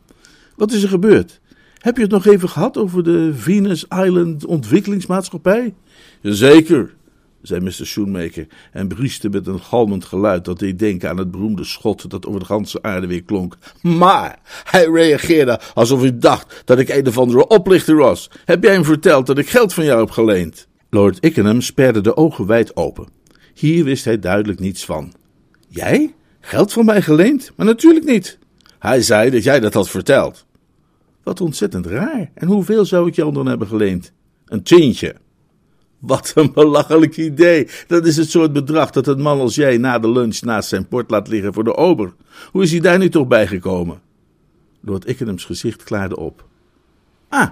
Wat 0.55 0.71
is 0.71 0.83
er 0.83 0.89
gebeurd? 0.89 1.41
Heb 1.81 1.95
je 1.95 2.01
het 2.01 2.11
nog 2.11 2.25
even 2.25 2.49
gehad 2.49 2.77
over 2.77 3.03
de 3.03 3.33
Venus 3.33 3.85
Island 3.89 4.45
Ontwikkelingsmaatschappij? 4.45 5.73
Jazeker, 6.21 6.93
zei 7.41 7.61
Mr. 7.61 7.85
Shoemaker 7.85 8.47
en 8.71 8.87
brieste 8.87 9.29
met 9.29 9.47
een 9.47 9.59
galmend 9.59 10.05
geluid 10.05 10.45
dat 10.45 10.59
deed 10.59 10.79
denken 10.79 11.09
aan 11.09 11.17
het 11.17 11.31
beroemde 11.31 11.63
schot 11.63 12.09
dat 12.09 12.25
over 12.25 12.39
de 12.39 12.45
ganse 12.45 12.81
aarde 12.81 13.07
weer 13.07 13.23
klonk. 13.23 13.57
Maar 13.81 14.39
hij 14.63 14.85
reageerde 14.85 15.59
alsof 15.73 16.01
hij 16.01 16.17
dacht 16.17 16.61
dat 16.65 16.79
ik 16.79 16.89
een 16.89 17.07
of 17.07 17.17
andere 17.17 17.47
oplichter 17.47 17.95
was. 17.95 18.29
Heb 18.45 18.63
jij 18.63 18.73
hem 18.73 18.85
verteld 18.85 19.25
dat 19.25 19.37
ik 19.37 19.49
geld 19.49 19.73
van 19.73 19.85
jou 19.85 19.99
heb 19.99 20.09
geleend? 20.09 20.67
Lord 20.89 21.25
Ickenham 21.25 21.61
sperde 21.61 22.01
de 22.01 22.17
ogen 22.17 22.45
wijd 22.45 22.75
open. 22.75 23.07
Hier 23.53 23.83
wist 23.83 24.05
hij 24.05 24.19
duidelijk 24.19 24.59
niets 24.59 24.85
van. 24.85 25.13
Jij? 25.67 26.13
Geld 26.39 26.73
van 26.73 26.85
mij 26.85 27.01
geleend? 27.01 27.51
Maar 27.55 27.65
natuurlijk 27.65 28.05
niet. 28.05 28.37
Hij 28.79 29.01
zei 29.01 29.29
dat 29.29 29.43
jij 29.43 29.59
dat 29.59 29.73
had 29.73 29.89
verteld. 29.89 30.45
Wat 31.23 31.41
ontzettend 31.41 31.85
raar. 31.85 32.31
En 32.33 32.47
hoeveel 32.47 32.85
zou 32.85 33.07
ik 33.07 33.15
jou 33.15 33.33
dan 33.33 33.45
hebben 33.45 33.67
geleend? 33.67 34.13
Een 34.45 34.63
tientje. 34.63 35.15
Wat 35.99 36.31
een 36.35 36.53
belachelijk 36.53 37.17
idee. 37.17 37.67
Dat 37.87 38.05
is 38.05 38.17
het 38.17 38.29
soort 38.29 38.53
bedrag 38.53 38.91
dat 38.91 39.07
een 39.07 39.21
man 39.21 39.39
als 39.39 39.55
jij 39.55 39.77
na 39.77 39.99
de 39.99 40.11
lunch 40.11 40.41
naast 40.41 40.69
zijn 40.69 40.87
port 40.87 41.09
laat 41.09 41.27
liggen 41.27 41.53
voor 41.53 41.63
de 41.63 41.75
ober. 41.75 42.13
Hoe 42.51 42.63
is 42.63 42.71
hij 42.71 42.79
daar 42.79 42.97
nu 42.97 43.09
toch 43.09 43.27
bij 43.27 43.47
gekomen? 43.47 44.01
Lord 44.79 45.07
Ickenham's 45.07 45.45
gezicht 45.45 45.83
klaarde 45.83 46.17
op. 46.17 46.45
Ah, 47.29 47.49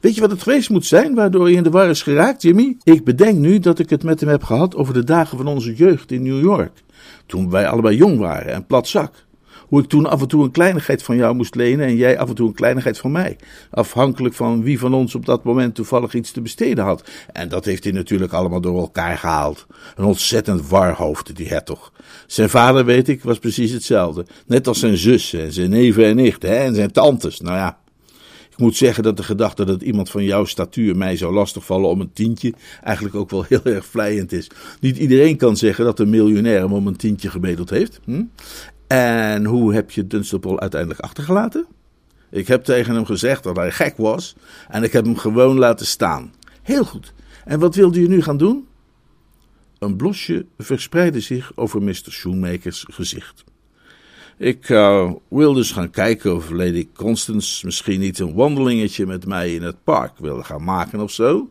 weet 0.00 0.14
je 0.14 0.20
wat 0.20 0.30
het 0.30 0.42
geweest 0.42 0.70
moet 0.70 0.86
zijn 0.86 1.14
waardoor 1.14 1.44
hij 1.44 1.52
in 1.52 1.62
de 1.62 1.70
war 1.70 1.88
is 1.88 2.02
geraakt, 2.02 2.42
Jimmy? 2.42 2.76
Ik 2.82 3.04
bedenk 3.04 3.38
nu 3.38 3.58
dat 3.58 3.78
ik 3.78 3.90
het 3.90 4.02
met 4.02 4.20
hem 4.20 4.28
heb 4.28 4.42
gehad 4.42 4.74
over 4.74 4.94
de 4.94 5.04
dagen 5.04 5.36
van 5.36 5.46
onze 5.46 5.74
jeugd 5.74 6.10
in 6.10 6.22
New 6.22 6.40
York. 6.40 6.72
Toen 7.26 7.50
wij 7.50 7.68
allebei 7.68 7.96
jong 7.96 8.18
waren 8.18 8.52
en 8.52 8.66
plat 8.66 8.88
zak. 8.88 9.12
Hoe 9.70 9.82
ik 9.82 9.88
toen 9.88 10.06
af 10.06 10.20
en 10.20 10.28
toe 10.28 10.44
een 10.44 10.50
kleinigheid 10.50 11.02
van 11.02 11.16
jou 11.16 11.34
moest 11.34 11.54
lenen 11.54 11.86
en 11.86 11.96
jij 11.96 12.18
af 12.18 12.28
en 12.28 12.34
toe 12.34 12.48
een 12.48 12.54
kleinigheid 12.54 12.98
van 12.98 13.12
mij. 13.12 13.36
Afhankelijk 13.70 14.34
van 14.34 14.62
wie 14.62 14.78
van 14.78 14.94
ons 14.94 15.14
op 15.14 15.26
dat 15.26 15.44
moment 15.44 15.74
toevallig 15.74 16.14
iets 16.14 16.30
te 16.30 16.40
besteden 16.40 16.84
had. 16.84 17.10
En 17.32 17.48
dat 17.48 17.64
heeft 17.64 17.84
hij 17.84 17.92
natuurlijk 17.92 18.32
allemaal 18.32 18.60
door 18.60 18.78
elkaar 18.78 19.18
gehaald. 19.18 19.66
Een 19.96 20.04
ontzettend 20.04 20.68
warhoofd, 20.68 21.36
die 21.36 21.48
hertog. 21.48 21.92
Zijn 22.26 22.50
vader, 22.50 22.84
weet 22.84 23.08
ik, 23.08 23.22
was 23.22 23.38
precies 23.38 23.72
hetzelfde. 23.72 24.26
Net 24.46 24.66
als 24.66 24.78
zijn 24.78 24.96
zus 24.96 25.32
en 25.32 25.52
zijn 25.52 25.70
neven 25.70 26.04
en 26.04 26.16
nichten 26.16 26.58
en 26.58 26.74
zijn 26.74 26.92
tantes. 26.92 27.40
Nou 27.40 27.56
ja, 27.56 27.78
ik 28.50 28.58
moet 28.58 28.76
zeggen 28.76 29.02
dat 29.02 29.16
de 29.16 29.22
gedachte 29.22 29.64
dat 29.64 29.82
iemand 29.82 30.10
van 30.10 30.24
jouw 30.24 30.44
statuur 30.44 30.96
mij 30.96 31.16
zou 31.16 31.34
lastigvallen 31.34 31.88
om 31.88 32.00
een 32.00 32.12
tientje 32.12 32.54
eigenlijk 32.82 33.14
ook 33.14 33.30
wel 33.30 33.44
heel 33.48 33.64
erg 33.64 33.86
vlijend 33.86 34.32
is. 34.32 34.50
Niet 34.80 34.98
iedereen 34.98 35.36
kan 35.36 35.56
zeggen 35.56 35.84
dat 35.84 35.98
een 35.98 36.10
miljonair 36.10 36.60
hem 36.60 36.72
om 36.72 36.86
een 36.86 36.96
tientje 36.96 37.30
gebedeld 37.30 37.70
heeft. 37.70 38.00
Hm? 38.04 38.22
En 38.90 39.44
hoe 39.44 39.74
heb 39.74 39.90
je 39.90 40.06
Dunstable 40.06 40.60
uiteindelijk 40.60 41.00
achtergelaten? 41.00 41.66
Ik 42.30 42.46
heb 42.46 42.64
tegen 42.64 42.94
hem 42.94 43.04
gezegd 43.04 43.42
dat 43.42 43.56
hij 43.56 43.70
gek 43.70 43.96
was 43.96 44.36
en 44.68 44.82
ik 44.82 44.92
heb 44.92 45.04
hem 45.04 45.16
gewoon 45.16 45.58
laten 45.58 45.86
staan. 45.86 46.32
Heel 46.62 46.84
goed. 46.84 47.12
En 47.44 47.58
wat 47.58 47.74
wilde 47.74 48.00
je 48.00 48.08
nu 48.08 48.22
gaan 48.22 48.36
doen? 48.36 48.66
Een 49.78 49.96
blosje 49.96 50.46
verspreidde 50.58 51.20
zich 51.20 51.52
over 51.54 51.82
Mr. 51.82 52.10
Shoemakers 52.10 52.86
gezicht. 52.90 53.44
Ik 54.36 54.68
uh, 54.68 55.12
wil 55.28 55.52
dus 55.52 55.72
gaan 55.72 55.90
kijken 55.90 56.34
of 56.34 56.50
Lady 56.50 56.88
Constance 56.94 57.66
misschien 57.66 58.00
niet 58.00 58.18
een 58.18 58.34
wandelingetje 58.34 59.06
met 59.06 59.26
mij 59.26 59.54
in 59.54 59.62
het 59.62 59.84
park 59.84 60.18
wilde 60.18 60.44
gaan 60.44 60.64
maken 60.64 61.00
of 61.00 61.10
zo. 61.10 61.50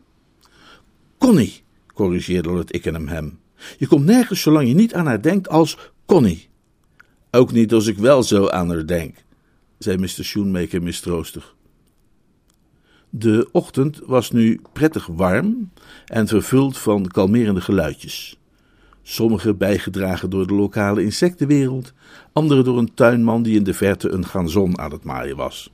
Connie, 1.18 1.62
corrigeerde 1.94 2.48
Lord 2.48 2.74
Ickenham 2.74 3.08
hem. 3.08 3.38
Je 3.78 3.86
komt 3.86 4.04
nergens 4.04 4.40
zolang 4.40 4.68
je 4.68 4.74
niet 4.74 4.94
aan 4.94 5.06
haar 5.06 5.22
denkt 5.22 5.48
als 5.48 5.78
Connie. 6.06 6.49
Ook 7.30 7.52
niet 7.52 7.72
als 7.72 7.86
ik 7.86 7.98
wel 7.98 8.22
zo 8.22 8.48
aan 8.48 8.68
haar 8.68 8.86
denk, 8.86 9.16
zei 9.78 9.96
Mr. 9.96 10.08
Shoemaker 10.08 10.82
mistroostig. 10.82 11.54
De 13.10 13.48
ochtend 13.52 14.00
was 14.06 14.30
nu 14.30 14.60
prettig 14.72 15.06
warm 15.06 15.70
en 16.06 16.28
vervuld 16.28 16.78
van 16.78 17.06
kalmerende 17.06 17.60
geluidjes. 17.60 18.38
Sommige 19.02 19.54
bijgedragen 19.54 20.30
door 20.30 20.46
de 20.46 20.54
lokale 20.54 21.02
insectenwereld, 21.02 21.92
andere 22.32 22.62
door 22.62 22.78
een 22.78 22.94
tuinman 22.94 23.42
die 23.42 23.56
in 23.56 23.64
de 23.64 23.74
verte 23.74 24.08
een 24.08 24.26
ganzon 24.26 24.78
aan 24.78 24.92
het 24.92 25.04
maaien 25.04 25.36
was. 25.36 25.70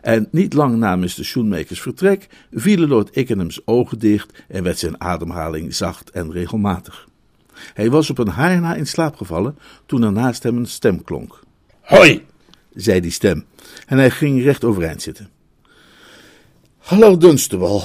En 0.00 0.28
niet 0.30 0.52
lang 0.52 0.76
na 0.76 0.96
Mr. 0.96 1.08
Shoemakers 1.08 1.80
vertrek 1.80 2.28
vielen 2.52 2.88
Lord 2.88 3.16
Ickenham's 3.16 3.60
ogen 3.64 3.98
dicht 3.98 4.44
en 4.48 4.62
werd 4.62 4.78
zijn 4.78 5.00
ademhaling 5.00 5.74
zacht 5.74 6.10
en 6.10 6.32
regelmatig. 6.32 7.07
Hij 7.74 7.90
was 7.90 8.10
op 8.10 8.18
een 8.18 8.28
haar 8.28 8.60
na 8.60 8.74
in 8.74 8.86
slaap 8.86 9.16
gevallen 9.16 9.58
toen 9.86 10.02
er 10.02 10.12
naast 10.12 10.42
hem 10.42 10.56
een 10.56 10.66
stem 10.66 11.04
klonk. 11.04 11.40
Hoi, 11.80 12.26
zei 12.72 13.00
die 13.00 13.10
stem, 13.10 13.44
en 13.86 13.98
hij 13.98 14.10
ging 14.10 14.42
recht 14.42 14.64
overeind 14.64 15.02
zitten. 15.02 15.30
Hallo 16.78 17.16
Dunstable, 17.16 17.82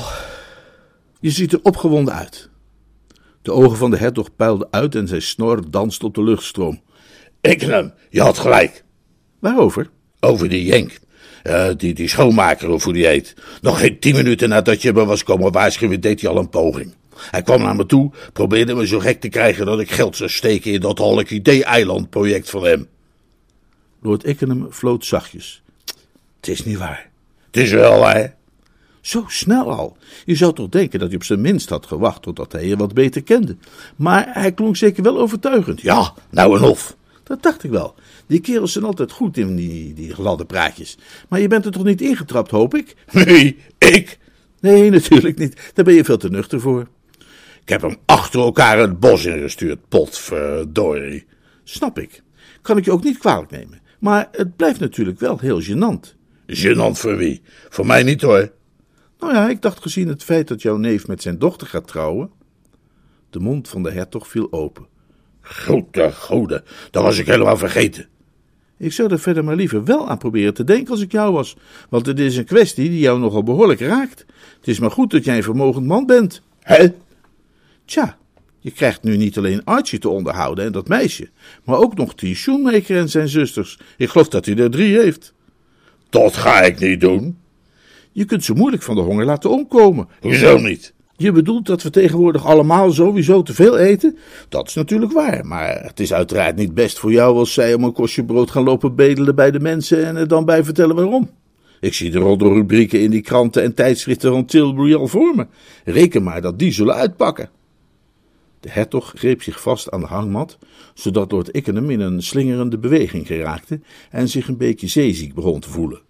je 1.19 1.29
ziet 1.29 1.53
er 1.53 1.59
opgewonden 1.63 2.13
uit. 2.13 2.49
De 3.41 3.51
ogen 3.51 3.77
van 3.77 3.91
de 3.91 3.97
hertog 3.97 4.35
puilden 4.35 4.67
uit 4.71 4.95
en 4.95 5.07
zijn 5.07 5.21
snor 5.21 5.69
danste 5.69 6.05
op 6.05 6.15
de 6.15 6.23
luchtstroom. 6.23 6.81
Ickenham, 7.41 7.93
je 8.09 8.21
had 8.21 8.37
gelijk. 8.37 8.83
Waarover? 9.39 9.89
Over 10.19 10.49
die 10.49 10.65
Jenk. 10.65 10.99
Uh, 11.43 11.69
die, 11.77 11.93
die 11.93 12.07
schoonmaker, 12.07 12.69
of 12.69 12.83
hoe 12.83 12.93
die 12.93 13.05
heet. 13.05 13.35
Nog 13.61 13.79
geen 13.79 13.99
tien 13.99 14.15
minuten 14.15 14.49
nadat 14.49 14.81
je 14.81 14.93
me 14.93 15.05
was 15.05 15.23
komen 15.23 15.51
waarschuwen, 15.51 16.01
deed 16.01 16.21
hij 16.21 16.29
al 16.29 16.37
een 16.37 16.49
poging. 16.49 16.93
Hij 17.31 17.41
kwam 17.41 17.61
naar 17.61 17.75
me 17.75 17.85
toe, 17.85 18.11
probeerde 18.33 18.75
me 18.75 18.87
zo 18.87 18.99
gek 18.99 19.21
te 19.21 19.29
krijgen 19.29 19.65
dat 19.65 19.79
ik 19.79 19.91
geld 19.91 20.15
zou 20.15 20.29
steken 20.29 20.71
in 20.71 20.79
dat 20.79 20.97
Holiday-eiland-project 20.97 22.49
van 22.49 22.65
hem. 22.65 22.87
Lord 24.01 24.27
Ickenham 24.27 24.71
floot 24.71 25.05
zachtjes. 25.05 25.61
Het 26.35 26.47
is 26.47 26.65
niet 26.65 26.77
waar. 26.77 27.09
Het 27.45 27.57
is 27.57 27.71
wel 27.71 27.99
waar. 27.99 28.35
Zo 29.01 29.25
snel 29.27 29.71
al. 29.71 29.97
Je 30.25 30.35
zou 30.35 30.53
toch 30.53 30.69
denken 30.69 30.99
dat 30.99 31.07
hij 31.07 31.17
op 31.17 31.23
zijn 31.23 31.41
minst 31.41 31.69
had 31.69 31.85
gewacht 31.85 32.21
totdat 32.21 32.51
hij 32.51 32.67
je 32.67 32.77
wat 32.77 32.93
beter 32.93 33.23
kende. 33.23 33.55
Maar 33.95 34.29
hij 34.31 34.51
klonk 34.51 34.75
zeker 34.75 35.03
wel 35.03 35.19
overtuigend. 35.19 35.81
Ja, 35.81 36.13
nou 36.29 36.57
en 36.57 36.63
of. 36.63 36.95
Dat 37.23 37.43
dacht 37.43 37.63
ik 37.63 37.71
wel. 37.71 37.95
Die 38.27 38.39
kerels 38.39 38.71
zijn 38.71 38.83
altijd 38.83 39.11
goed 39.11 39.37
in 39.37 39.55
die, 39.55 39.93
die 39.93 40.13
gladde 40.13 40.45
praatjes. 40.45 40.97
Maar 41.29 41.39
je 41.39 41.47
bent 41.47 41.65
er 41.65 41.71
toch 41.71 41.83
niet 41.83 42.01
ingetrapt, 42.01 42.51
hoop 42.51 42.75
ik? 42.75 42.95
Nee, 43.11 43.57
ik? 43.77 44.17
Nee, 44.59 44.89
natuurlijk 44.89 45.37
niet. 45.37 45.71
Daar 45.73 45.85
ben 45.85 45.93
je 45.93 46.03
veel 46.03 46.17
te 46.17 46.29
nuchter 46.29 46.59
voor. 46.61 46.87
Ik 47.63 47.69
heb 47.69 47.81
hem 47.81 47.97
achter 48.05 48.39
elkaar 48.39 48.77
het 48.77 48.99
bos 48.99 49.25
ingestuurd, 49.25 49.87
potverdorie. 49.89 51.25
Snap 51.63 51.99
ik. 51.99 52.23
Kan 52.61 52.77
ik 52.77 52.85
je 52.85 52.91
ook 52.91 53.03
niet 53.03 53.17
kwalijk 53.17 53.51
nemen. 53.51 53.81
Maar 53.99 54.27
het 54.31 54.55
blijft 54.55 54.79
natuurlijk 54.79 55.19
wel 55.19 55.39
heel 55.39 55.61
gênant. 55.61 56.15
Gênant 56.47 56.99
voor 56.99 57.17
wie? 57.17 57.41
Voor 57.69 57.85
mij 57.85 58.03
niet 58.03 58.21
hoor. 58.21 58.51
Nou 59.19 59.33
ja, 59.33 59.49
ik 59.49 59.61
dacht 59.61 59.81
gezien 59.81 60.07
het 60.07 60.23
feit 60.23 60.47
dat 60.47 60.61
jouw 60.61 60.77
neef 60.77 61.07
met 61.07 61.21
zijn 61.21 61.39
dochter 61.39 61.67
gaat 61.67 61.87
trouwen. 61.87 62.31
De 63.29 63.39
mond 63.39 63.69
van 63.69 63.83
de 63.83 63.91
hertog 63.91 64.27
viel 64.27 64.51
open. 64.51 64.87
Grote 65.41 66.11
goden, 66.11 66.63
dat 66.91 67.03
was 67.03 67.17
ik 67.17 67.25
helemaal 67.25 67.57
vergeten. 67.57 68.07
Ik 68.77 68.93
zou 68.93 69.11
er 69.11 69.19
verder 69.19 69.43
maar 69.43 69.55
liever 69.55 69.83
wel 69.83 70.09
aan 70.09 70.17
proberen 70.17 70.53
te 70.53 70.63
denken 70.63 70.91
als 70.91 71.01
ik 71.01 71.11
jou 71.11 71.33
was, 71.33 71.57
want 71.89 72.05
het 72.05 72.19
is 72.19 72.37
een 72.37 72.45
kwestie 72.45 72.89
die 72.89 72.99
jou 72.99 73.19
nogal 73.19 73.43
behoorlijk 73.43 73.79
raakt. 73.79 74.25
Het 74.59 74.67
is 74.67 74.79
maar 74.79 74.91
goed 74.91 75.11
dat 75.11 75.25
jij 75.25 75.37
een 75.37 75.43
vermogend 75.43 75.85
man 75.85 76.05
bent. 76.05 76.41
Hè? 76.59 76.87
Tja, 77.85 78.17
je 78.59 78.71
krijgt 78.71 79.03
nu 79.03 79.17
niet 79.17 79.37
alleen 79.37 79.63
Archie 79.63 79.99
te 79.99 80.09
onderhouden 80.09 80.65
en 80.65 80.71
dat 80.71 80.87
meisje, 80.87 81.29
maar 81.63 81.77
ook 81.77 81.95
nog 81.95 82.15
die 82.15 82.35
Shoemaker 82.35 82.97
en 82.97 83.09
zijn 83.09 83.27
zusters. 83.27 83.79
Ik 83.97 84.09
geloof 84.09 84.27
dat 84.27 84.45
hij 84.45 84.55
er 84.55 84.71
drie 84.71 84.97
heeft. 84.99 85.33
Dat 86.09 86.33
ga 86.35 86.61
ik 86.61 86.79
niet 86.79 87.01
doen. 87.01 87.37
Je 88.11 88.25
kunt 88.25 88.43
ze 88.43 88.53
moeilijk 88.53 88.83
van 88.83 88.95
de 88.95 89.01
honger 89.01 89.25
laten 89.25 89.49
omkomen. 89.49 90.07
Hoezo 90.21 90.57
niet? 90.57 90.93
Je 91.17 91.31
bedoelt 91.31 91.65
dat 91.65 91.83
we 91.83 91.89
tegenwoordig 91.89 92.45
allemaal 92.45 92.91
sowieso 92.91 93.41
te 93.41 93.53
veel 93.53 93.77
eten? 93.77 94.17
Dat 94.49 94.67
is 94.67 94.73
natuurlijk 94.73 95.11
waar, 95.11 95.45
maar 95.45 95.83
het 95.83 95.99
is 95.99 96.13
uiteraard 96.13 96.55
niet 96.55 96.73
best 96.73 96.99
voor 96.99 97.11
jou 97.11 97.37
als 97.37 97.53
zij 97.53 97.73
om 97.73 97.83
een 97.83 97.93
kostje 97.93 98.25
brood 98.25 98.51
gaan 98.51 98.63
lopen 98.63 98.95
bedelen 98.95 99.35
bij 99.35 99.51
de 99.51 99.59
mensen 99.59 100.05
en 100.05 100.15
er 100.15 100.27
dan 100.27 100.45
bij 100.45 100.63
vertellen 100.63 100.95
waarom. 100.95 101.29
Ik 101.79 101.93
zie 101.93 102.11
de 102.11 102.19
roddelrubrieken 102.19 103.01
in 103.01 103.11
die 103.11 103.21
kranten 103.21 103.63
en 103.63 103.73
tijdschriften 103.73 104.31
van 104.31 104.45
Tilbury 104.45 104.93
al 104.93 105.07
voor 105.07 105.35
me. 105.35 105.47
Reken 105.85 106.23
maar 106.23 106.41
dat 106.41 106.59
die 106.59 106.71
zullen 106.71 106.95
uitpakken. 106.95 107.49
De 108.63 108.71
hertog 108.71 109.13
greep 109.15 109.41
zich 109.41 109.61
vast 109.61 109.91
aan 109.91 109.99
de 109.99 110.05
hangmat, 110.05 110.57
zodat 110.93 111.31
Lord 111.31 111.55
Ickenham 111.55 111.89
in 111.89 111.99
een 111.99 112.21
slingerende 112.21 112.77
beweging 112.77 113.27
geraakte 113.27 113.79
en 114.09 114.29
zich 114.29 114.47
een 114.47 114.57
beetje 114.57 114.87
zeeziek 114.87 115.33
begon 115.33 115.59
te 115.59 115.69
voelen. 115.69 116.01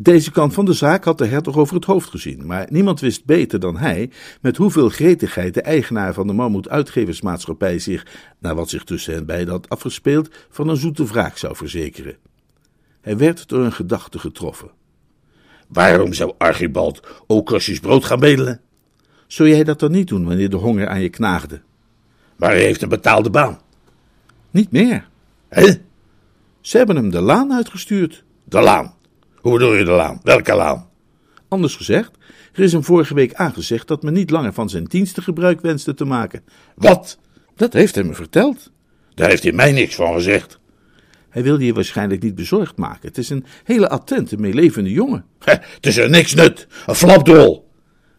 Deze 0.00 0.30
kant 0.30 0.54
van 0.54 0.64
de 0.64 0.72
zaak 0.72 1.04
had 1.04 1.18
de 1.18 1.26
hertog 1.26 1.56
over 1.56 1.74
het 1.74 1.84
hoofd 1.84 2.10
gezien, 2.10 2.46
maar 2.46 2.66
niemand 2.70 3.00
wist 3.00 3.24
beter 3.24 3.60
dan 3.60 3.76
hij 3.76 4.10
met 4.40 4.56
hoeveel 4.56 4.88
gretigheid 4.88 5.54
de 5.54 5.60
eigenaar 5.60 6.14
van 6.14 6.26
de 6.26 6.32
Mammoet 6.32 6.68
Uitgeversmaatschappij 6.68 7.78
zich, 7.78 8.06
naar 8.38 8.54
wat 8.54 8.68
zich 8.68 8.84
tussen 8.84 9.14
hen 9.14 9.26
beiden 9.26 9.54
had 9.54 9.68
afgespeeld, 9.68 10.28
van 10.50 10.68
een 10.68 10.76
zoete 10.76 11.04
wraak 11.04 11.36
zou 11.36 11.56
verzekeren. 11.56 12.16
Hij 13.00 13.16
werd 13.16 13.48
door 13.48 13.64
een 13.64 13.72
gedachte 13.72 14.18
getroffen. 14.18 14.70
Waarom 15.68 16.12
zou 16.12 16.32
Archibald 16.38 17.00
ook 17.26 17.52
als 17.52 17.80
brood 17.80 18.04
gaan 18.04 18.20
bedelen? 18.20 18.60
Zou 19.26 19.48
jij 19.48 19.64
dat 19.64 19.80
dan 19.80 19.90
niet 19.92 20.08
doen 20.08 20.24
wanneer 20.24 20.50
de 20.50 20.56
honger 20.56 20.88
aan 20.88 21.00
je 21.00 21.10
knaagde? 21.10 21.62
Maar 22.36 22.50
hij 22.50 22.60
heeft 22.60 22.82
een 22.82 22.88
betaalde 22.88 23.30
baan. 23.30 23.60
Niet 24.50 24.70
meer. 24.70 25.08
Hé? 25.48 25.74
Ze 26.60 26.76
hebben 26.76 26.96
hem 26.96 27.10
de 27.10 27.20
laan 27.20 27.52
uitgestuurd. 27.52 28.24
De 28.44 28.60
laan? 28.60 28.94
Hoe 29.36 29.52
bedoel 29.52 29.74
je 29.74 29.84
de 29.84 29.90
laan? 29.90 30.20
Welke 30.22 30.54
laan? 30.54 30.88
Anders 31.48 31.76
gezegd, 31.76 32.10
er 32.52 32.62
is 32.62 32.72
hem 32.72 32.84
vorige 32.84 33.14
week 33.14 33.34
aangezegd 33.34 33.88
dat 33.88 34.02
men 34.02 34.12
niet 34.12 34.30
langer 34.30 34.52
van 34.52 34.68
zijn 34.68 34.84
diensten 34.84 35.22
gebruik 35.22 35.60
wenste 35.60 35.94
te 35.94 36.04
maken. 36.04 36.44
Wat? 36.74 37.18
Dat 37.56 37.72
heeft 37.72 37.94
hij 37.94 38.04
me 38.04 38.14
verteld. 38.14 38.70
Daar 39.14 39.28
heeft 39.28 39.42
hij 39.42 39.52
mij 39.52 39.72
niks 39.72 39.94
van 39.94 40.14
gezegd. 40.14 40.58
Hij 41.28 41.42
wilde 41.42 41.64
je 41.64 41.72
waarschijnlijk 41.72 42.22
niet 42.22 42.34
bezorgd 42.34 42.76
maken. 42.76 43.08
Het 43.08 43.18
is 43.18 43.30
een 43.30 43.44
hele 43.64 43.88
attente, 43.88 44.36
meelevende 44.36 44.90
jongen. 44.90 45.24
het 45.44 45.86
is 45.86 45.96
er 45.96 46.10
niks 46.10 46.34
nut. 46.34 46.66
Een 46.86 46.94
flapdrol. 46.94 47.70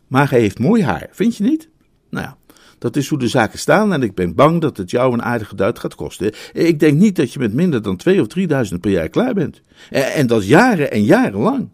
Maar 0.08 0.30
hij 0.30 0.40
heeft 0.40 0.60
mooi 0.60 0.84
haar, 0.84 1.08
vind 1.12 1.38
je 1.38 1.44
niet? 1.44 1.70
Nou 2.10 2.26
ja, 2.26 2.38
dat 2.80 2.96
is 2.96 3.08
hoe 3.08 3.20
de 3.20 3.28
zaken 3.28 3.60
staan 3.60 3.94
en 3.94 4.02
ik 4.02 4.16
ben 4.16 4.36
bang 4.36 4.62
dat 4.62 4.78
het 4.78 4.92
jou 4.92 5.14
een 5.14 5.24
aardige 5.24 5.56
duit 5.56 5.80
gaat 5.80 5.96
kosten. 5.96 6.32
Ik 6.54 6.80
denk 6.80 6.98
niet 6.98 7.16
dat 7.16 7.34
je 7.34 7.40
met 7.40 7.54
minder 7.54 7.82
dan 7.82 7.96
2 7.98 8.22
of 8.22 8.28
3000 8.28 8.82
per 8.82 8.92
jaar 8.92 9.10
klaar 9.10 9.34
bent. 9.34 9.62
En 9.90 10.28
dat 10.28 10.48
jaren 10.48 10.92
en 10.92 11.04
jaren 11.04 11.40
lang. 11.40 11.70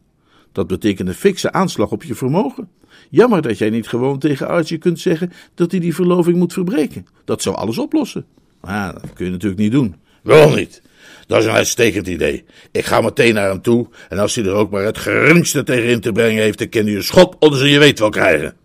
Dat 0.51 0.67
betekent 0.67 1.07
een 1.07 1.13
fikse 1.13 1.51
aanslag 1.51 1.91
op 1.91 2.03
je 2.03 2.15
vermogen. 2.15 2.69
Jammer 3.10 3.41
dat 3.41 3.57
jij 3.57 3.69
niet 3.69 3.88
gewoon 3.88 4.19
tegen 4.19 4.48
Archie 4.48 4.77
kunt 4.77 5.00
zeggen 5.00 5.31
dat 5.55 5.72
hij 5.72 5.79
die 5.79 5.95
verloving 5.95 6.38
moet 6.38 6.53
verbreken. 6.53 7.07
Dat 7.25 7.41
zou 7.41 7.55
alles 7.55 7.77
oplossen. 7.77 8.25
Maar 8.62 8.93
dat 8.93 9.13
kun 9.13 9.25
je 9.25 9.31
natuurlijk 9.31 9.62
niet 9.62 9.72
doen. 9.72 9.95
Wel 10.22 10.53
niet. 10.53 10.81
Dat 11.27 11.39
is 11.39 11.45
een 11.45 11.51
uitstekend 11.51 12.07
idee. 12.07 12.43
Ik 12.72 12.86
ga 12.86 13.01
meteen 13.01 13.33
naar 13.33 13.50
hem 13.50 13.62
toe 13.62 13.88
en 14.10 14.19
als 14.19 14.36
hij 14.36 14.45
er 14.45 14.53
ook 14.53 14.72
maar 14.72 14.83
het 14.83 14.98
geringste 14.98 15.63
tegen 15.63 15.89
in 15.89 16.00
te 16.00 16.12
brengen 16.12 16.43
heeft, 16.43 16.57
dan 16.57 16.69
kan 16.69 16.86
hij 16.86 16.95
een 16.95 17.03
schop 17.03 17.36
onder 17.39 17.60
zijn 17.60 17.72
je 17.72 17.79
weet 17.79 18.00
wel 18.00 18.10
krijgen. 18.10 18.55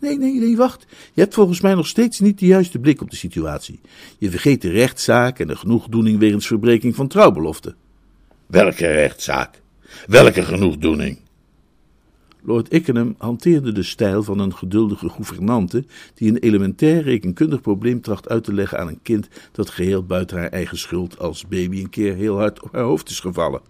Nee, 0.00 0.18
nee, 0.18 0.40
nee, 0.40 0.56
wacht. 0.56 0.86
Je 1.12 1.20
hebt 1.20 1.34
volgens 1.34 1.60
mij 1.60 1.74
nog 1.74 1.86
steeds 1.86 2.20
niet 2.20 2.38
de 2.38 2.46
juiste 2.46 2.78
blik 2.78 3.00
op 3.00 3.10
de 3.10 3.16
situatie. 3.16 3.80
Je 4.18 4.30
vergeet 4.30 4.62
de 4.62 4.70
rechtszaak 4.70 5.38
en 5.38 5.46
de 5.46 5.56
genoegdoening 5.56 6.18
wegens 6.18 6.46
verbreking 6.46 6.94
van 6.94 7.08
trouwbelofte. 7.08 7.74
Welke 8.46 8.86
rechtszaak? 8.86 9.60
Welke 10.06 10.42
genoegdoening? 10.42 11.18
Lord 12.42 12.72
Ickenham 12.72 13.14
hanteerde 13.18 13.72
de 13.72 13.82
stijl 13.82 14.22
van 14.22 14.38
een 14.38 14.54
geduldige 14.54 15.08
gouvernante 15.08 15.84
die 16.14 16.28
een 16.28 16.38
elementair 16.38 17.02
rekenkundig 17.02 17.60
probleem 17.60 18.00
tracht 18.00 18.28
uit 18.28 18.44
te 18.44 18.52
leggen 18.52 18.78
aan 18.78 18.88
een 18.88 19.02
kind 19.02 19.28
dat 19.52 19.70
geheel 19.70 20.04
buiten 20.04 20.38
haar 20.38 20.48
eigen 20.48 20.78
schuld 20.78 21.18
als 21.18 21.48
baby 21.48 21.80
een 21.80 21.90
keer 21.90 22.14
heel 22.14 22.36
hard 22.36 22.62
op 22.62 22.72
haar 22.72 22.82
hoofd 22.82 23.08
is 23.08 23.20
gevallen. 23.20 23.60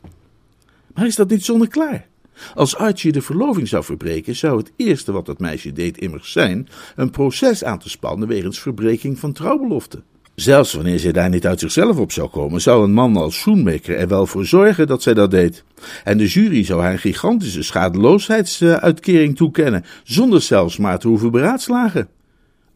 Maar 0.94 1.06
is 1.06 1.16
dat 1.16 1.28
niet 1.28 1.44
zonneklaar? 1.44 2.09
Als 2.54 2.76
Archie 2.76 3.12
de 3.12 3.22
verloving 3.22 3.68
zou 3.68 3.84
verbreken, 3.84 4.36
zou 4.36 4.58
het 4.58 4.72
eerste 4.76 5.12
wat 5.12 5.26
dat 5.26 5.38
meisje 5.38 5.72
deed 5.72 5.98
immers 5.98 6.32
zijn 6.32 6.68
een 6.96 7.10
proces 7.10 7.64
aan 7.64 7.78
te 7.78 7.88
spannen 7.88 8.28
wegens 8.28 8.60
verbreking 8.60 9.18
van 9.18 9.32
trouwbelofte. 9.32 10.02
Zelfs 10.34 10.72
wanneer 10.72 10.98
zij 10.98 11.12
daar 11.12 11.28
niet 11.28 11.46
uit 11.46 11.60
zichzelf 11.60 11.98
op 11.98 12.12
zou 12.12 12.28
komen, 12.28 12.60
zou 12.60 12.84
een 12.84 12.92
man 12.92 13.16
als 13.16 13.38
Schoenmaker 13.38 13.96
er 13.96 14.08
wel 14.08 14.26
voor 14.26 14.46
zorgen 14.46 14.86
dat 14.86 15.02
zij 15.02 15.14
dat 15.14 15.30
deed. 15.30 15.64
En 16.04 16.18
de 16.18 16.26
jury 16.26 16.64
zou 16.64 16.80
haar 16.80 16.92
een 16.92 16.98
gigantische 16.98 17.62
schadeloosheidsuitkering 17.62 19.36
toekennen, 19.36 19.84
zonder 20.04 20.42
zelfs 20.42 20.76
maar 20.76 20.98
te 20.98 21.08
hoeven 21.08 21.30
beraadslagen. 21.30 22.08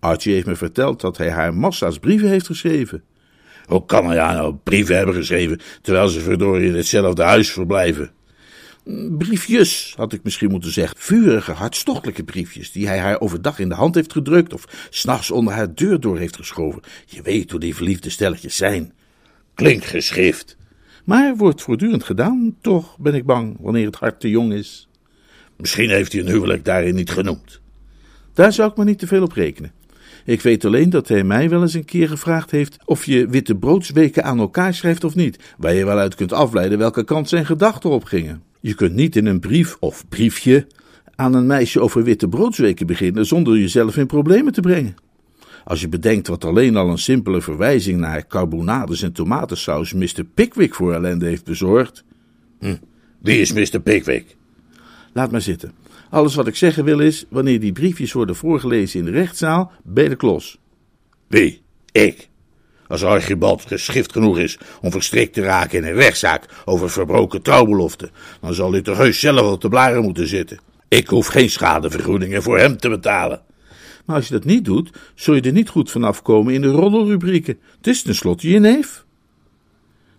Archie 0.00 0.32
heeft 0.32 0.46
me 0.46 0.56
verteld 0.56 1.00
dat 1.00 1.16
hij 1.16 1.30
haar 1.30 1.54
massa's 1.54 1.98
brieven 1.98 2.28
heeft 2.28 2.46
geschreven. 2.46 3.02
Hoe 3.66 3.86
kan 3.86 4.06
hij 4.06 4.18
haar 4.18 4.34
nou 4.34 4.54
brieven 4.62 4.96
hebben 4.96 5.14
geschreven, 5.14 5.60
terwijl 5.82 6.08
ze 6.08 6.20
verdorie 6.20 6.68
in 6.68 6.74
hetzelfde 6.74 7.22
huis 7.22 7.50
verblijven? 7.50 8.10
Briefjes, 9.18 9.94
had 9.96 10.12
ik 10.12 10.22
misschien 10.22 10.50
moeten 10.50 10.72
zeggen. 10.72 10.98
Vurige, 10.98 11.52
hartstochtelijke 11.52 12.24
briefjes, 12.24 12.72
die 12.72 12.86
hij 12.86 12.98
haar 12.98 13.20
overdag 13.20 13.58
in 13.58 13.68
de 13.68 13.74
hand 13.74 13.94
heeft 13.94 14.12
gedrukt 14.12 14.52
of 14.52 14.88
s'nachts 14.90 15.30
onder 15.30 15.52
haar 15.52 15.74
deur 15.74 16.00
door 16.00 16.18
heeft 16.18 16.36
geschoven. 16.36 16.82
Je 17.06 17.22
weet 17.22 17.50
hoe 17.50 17.60
die 17.60 17.74
verliefde 17.74 18.10
stelletjes 18.10 18.56
zijn. 18.56 18.92
Klinkgeschrift. 19.54 20.56
Maar 21.04 21.36
wordt 21.36 21.62
voortdurend 21.62 22.04
gedaan, 22.04 22.56
toch 22.60 22.98
ben 22.98 23.14
ik 23.14 23.24
bang, 23.24 23.56
wanneer 23.60 23.86
het 23.86 23.96
hart 23.96 24.20
te 24.20 24.30
jong 24.30 24.52
is. 24.52 24.88
Misschien 25.56 25.90
heeft 25.90 26.12
hij 26.12 26.20
een 26.20 26.28
huwelijk 26.28 26.64
daarin 26.64 26.94
niet 26.94 27.10
genoemd. 27.10 27.60
Daar 28.32 28.52
zou 28.52 28.70
ik 28.70 28.76
maar 28.76 28.86
niet 28.86 28.98
te 28.98 29.06
veel 29.06 29.22
op 29.22 29.32
rekenen. 29.32 29.72
Ik 30.24 30.40
weet 30.40 30.64
alleen 30.64 30.90
dat 30.90 31.08
hij 31.08 31.24
mij 31.24 31.48
wel 31.48 31.62
eens 31.62 31.74
een 31.74 31.84
keer 31.84 32.08
gevraagd 32.08 32.50
heeft 32.50 32.76
of 32.84 33.04
je 33.04 33.28
witte 33.28 33.54
broodsweken 33.54 34.24
aan 34.24 34.38
elkaar 34.38 34.74
schrijft 34.74 35.04
of 35.04 35.14
niet, 35.14 35.54
waar 35.58 35.74
je 35.74 35.84
wel 35.84 35.98
uit 35.98 36.14
kunt 36.14 36.32
afleiden 36.32 36.78
welke 36.78 37.04
kant 37.04 37.28
zijn 37.28 37.46
gedachten 37.46 37.90
op 37.90 38.04
gingen. 38.04 38.42
Je 38.64 38.74
kunt 38.74 38.94
niet 38.94 39.16
in 39.16 39.26
een 39.26 39.40
brief 39.40 39.76
of 39.80 40.08
briefje 40.08 40.66
aan 41.14 41.34
een 41.34 41.46
meisje 41.46 41.80
over 41.80 42.02
witte 42.02 42.28
broodsweken 42.28 42.86
beginnen 42.86 43.26
zonder 43.26 43.58
jezelf 43.58 43.96
in 43.96 44.06
problemen 44.06 44.52
te 44.52 44.60
brengen. 44.60 44.94
Als 45.64 45.80
je 45.80 45.88
bedenkt 45.88 46.26
wat 46.26 46.44
alleen 46.44 46.76
al 46.76 46.90
een 46.90 46.98
simpele 46.98 47.40
verwijzing 47.40 48.00
naar 48.00 48.26
carbonades 48.26 49.02
en 49.02 49.12
tomatensaus 49.12 49.92
Mr. 49.92 50.24
Pickwick 50.34 50.74
voor 50.74 50.94
ellende 50.94 51.26
heeft 51.26 51.44
bezorgd. 51.44 52.04
Hm, 52.60 52.76
wie 53.20 53.38
is 53.38 53.52
Mr. 53.52 53.80
Pickwick? 53.80 54.36
Laat 55.12 55.30
maar 55.30 55.40
zitten. 55.40 55.72
Alles 56.10 56.34
wat 56.34 56.46
ik 56.46 56.56
zeggen 56.56 56.84
wil 56.84 57.00
is, 57.00 57.24
wanneer 57.28 57.60
die 57.60 57.72
briefjes 57.72 58.12
worden 58.12 58.36
voorgelezen 58.36 58.98
in 58.98 59.04
de 59.04 59.10
rechtszaal, 59.10 59.72
ben 59.82 60.08
de 60.08 60.16
klos. 60.16 60.58
Wie? 61.28 61.62
Ik? 61.92 62.28
Als 62.88 63.04
Archibald 63.04 63.64
geschift 63.66 64.12
genoeg 64.12 64.38
is 64.38 64.58
om 64.80 64.90
verstrikt 64.90 65.32
te 65.32 65.42
raken 65.42 65.78
in 65.78 65.84
een 65.84 65.94
rechtszaak 65.94 66.46
over 66.64 66.90
verbroken 66.90 67.42
trouwbeloften, 67.42 68.10
dan 68.40 68.54
zal 68.54 68.72
hij 68.72 68.82
toch 68.82 68.96
heus 68.96 69.20
zelf 69.20 69.40
wel 69.40 69.58
te 69.58 69.68
blaren 69.68 70.02
moeten 70.02 70.28
zitten. 70.28 70.58
Ik 70.88 71.08
hoef 71.08 71.26
geen 71.26 71.50
schadevergoedingen 71.50 72.42
voor 72.42 72.58
hem 72.58 72.76
te 72.76 72.88
betalen. 72.88 73.42
Maar 74.04 74.16
als 74.16 74.28
je 74.28 74.34
dat 74.34 74.44
niet 74.44 74.64
doet, 74.64 74.90
zul 75.14 75.34
je 75.34 75.40
er 75.40 75.52
niet 75.52 75.68
goed 75.68 75.90
vanaf 75.90 76.22
komen 76.22 76.54
in 76.54 76.60
de 76.60 76.68
roddelrubrieken. 76.68 77.58
Het 77.76 77.86
is 77.86 78.02
tenslotte 78.02 78.48
je 78.48 78.58
neef. 78.58 79.04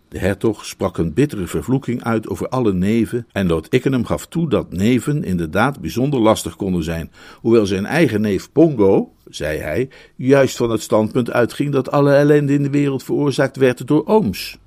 De 0.08 0.20
hertog 0.20 0.66
sprak 0.66 0.98
een 0.98 1.14
bittere 1.14 1.48
vervloeking 1.48 2.04
uit 2.04 2.28
over 2.28 2.50
alle 2.50 2.74
neven 2.74 3.28
en 3.32 3.48
Lord 3.48 3.74
Ickenham 3.74 4.06
gaf 4.06 4.26
toe 4.26 4.50
dat 4.50 4.72
neven 4.72 5.24
inderdaad 5.24 5.82
bijzonder 5.82 6.20
lastig 6.20 6.56
konden 6.56 6.84
zijn, 6.84 7.12
hoewel 7.42 7.66
zijn 7.66 7.86
eigen 7.86 8.22
neef 8.22 8.52
Pongo, 8.52 9.14
zei 9.30 9.60
hij, 9.60 9.90
juist 10.16 10.58
van 10.58 10.70
het 10.70 10.82
standpunt 10.82 11.32
uitging 11.32 11.72
dat 11.72 11.92
alle 11.92 12.14
ellende 12.14 12.54
in 12.54 12.64
de 12.64 12.70
wereld 12.70 13.04
veroorzaakt 13.04 13.56
werd 13.56 13.88
door 13.88 14.06
ooms. 14.06 14.58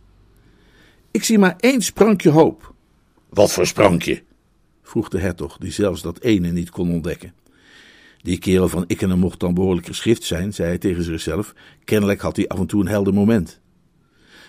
Ik 1.10 1.24
zie 1.24 1.38
maar 1.38 1.54
één 1.58 1.82
sprankje 1.82 2.30
hoop. 2.30 2.74
Wat 3.28 3.52
voor 3.52 3.66
sprankje? 3.66 4.22
vroeg 4.82 5.08
de 5.08 5.18
hertog, 5.18 5.58
die 5.58 5.72
zelfs 5.72 6.02
dat 6.02 6.20
ene 6.20 6.50
niet 6.50 6.70
kon 6.70 6.90
ontdekken. 6.90 7.32
Die 8.22 8.38
kerel 8.38 8.68
van 8.68 8.84
Ickenham 8.86 9.18
mocht 9.18 9.40
dan 9.40 9.54
behoorlijk 9.54 9.86
geschrift 9.86 10.22
zijn, 10.22 10.54
zei 10.54 10.68
hij 10.68 10.78
tegen 10.78 11.02
zichzelf. 11.02 11.54
Kennelijk 11.84 12.20
had 12.20 12.36
hij 12.36 12.48
af 12.48 12.58
en 12.58 12.66
toe 12.66 12.80
een 12.80 12.88
helder 12.88 13.14
moment. 13.14 13.60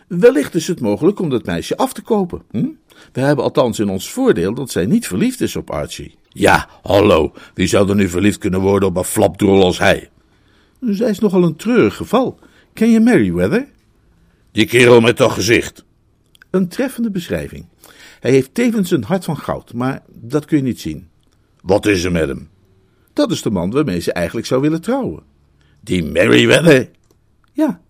Wellicht 0.09 0.55
is 0.55 0.67
het 0.67 0.79
mogelijk 0.79 1.19
om 1.19 1.29
dat 1.29 1.45
meisje 1.45 1.77
af 1.77 1.93
te 1.93 2.01
kopen. 2.01 2.41
Hm? 2.51 2.67
We 3.11 3.21
hebben 3.21 3.43
althans 3.43 3.79
in 3.79 3.89
ons 3.89 4.11
voordeel 4.11 4.53
dat 4.53 4.71
zij 4.71 4.85
niet 4.85 5.07
verliefd 5.07 5.41
is 5.41 5.55
op 5.55 5.69
Archie. 5.69 6.15
Ja, 6.29 6.69
hallo, 6.81 7.33
wie 7.53 7.67
zou 7.67 7.89
er 7.89 7.95
nu 7.95 8.09
verliefd 8.09 8.37
kunnen 8.37 8.59
worden 8.59 8.89
op 8.89 8.97
een 8.97 9.03
flapdrol 9.03 9.63
als 9.63 9.79
hij? 9.79 10.09
Zij 10.81 11.09
is 11.09 11.19
nogal 11.19 11.43
een 11.43 11.55
treurig 11.55 11.95
geval. 11.95 12.39
Ken 12.73 12.89
je 12.89 12.99
Merryweather? 12.99 13.67
Die 14.51 14.65
kerel 14.65 15.01
met 15.01 15.17
dat 15.17 15.31
gezicht. 15.31 15.85
Een 16.49 16.67
treffende 16.67 17.11
beschrijving. 17.11 17.65
Hij 18.19 18.31
heeft 18.31 18.53
tevens 18.53 18.91
een 18.91 19.03
hart 19.03 19.25
van 19.25 19.37
goud, 19.37 19.73
maar 19.73 20.03
dat 20.07 20.45
kun 20.45 20.57
je 20.57 20.63
niet 20.63 20.81
zien. 20.81 21.07
Wat 21.61 21.85
is 21.85 22.03
er 22.03 22.11
met 22.11 22.27
hem? 22.27 22.49
Dat 23.13 23.31
is 23.31 23.41
de 23.41 23.51
man 23.51 23.71
waarmee 23.71 23.99
ze 23.99 24.13
eigenlijk 24.13 24.47
zou 24.47 24.61
willen 24.61 24.81
trouwen. 24.81 25.23
Die 25.79 26.03
Merryweather? 26.03 26.89
Ja, 27.53 27.81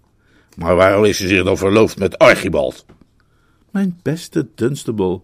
maar 0.56 0.76
waarom 0.76 1.06
is 1.06 1.18
ze 1.18 1.28
zich 1.28 1.44
dan 1.44 1.58
verloofd 1.58 2.00
met 2.00 2.18
Archibald? 2.18 2.86
Mijn 3.72 4.00
beste 4.02 4.48
Dunstable, 4.56 5.22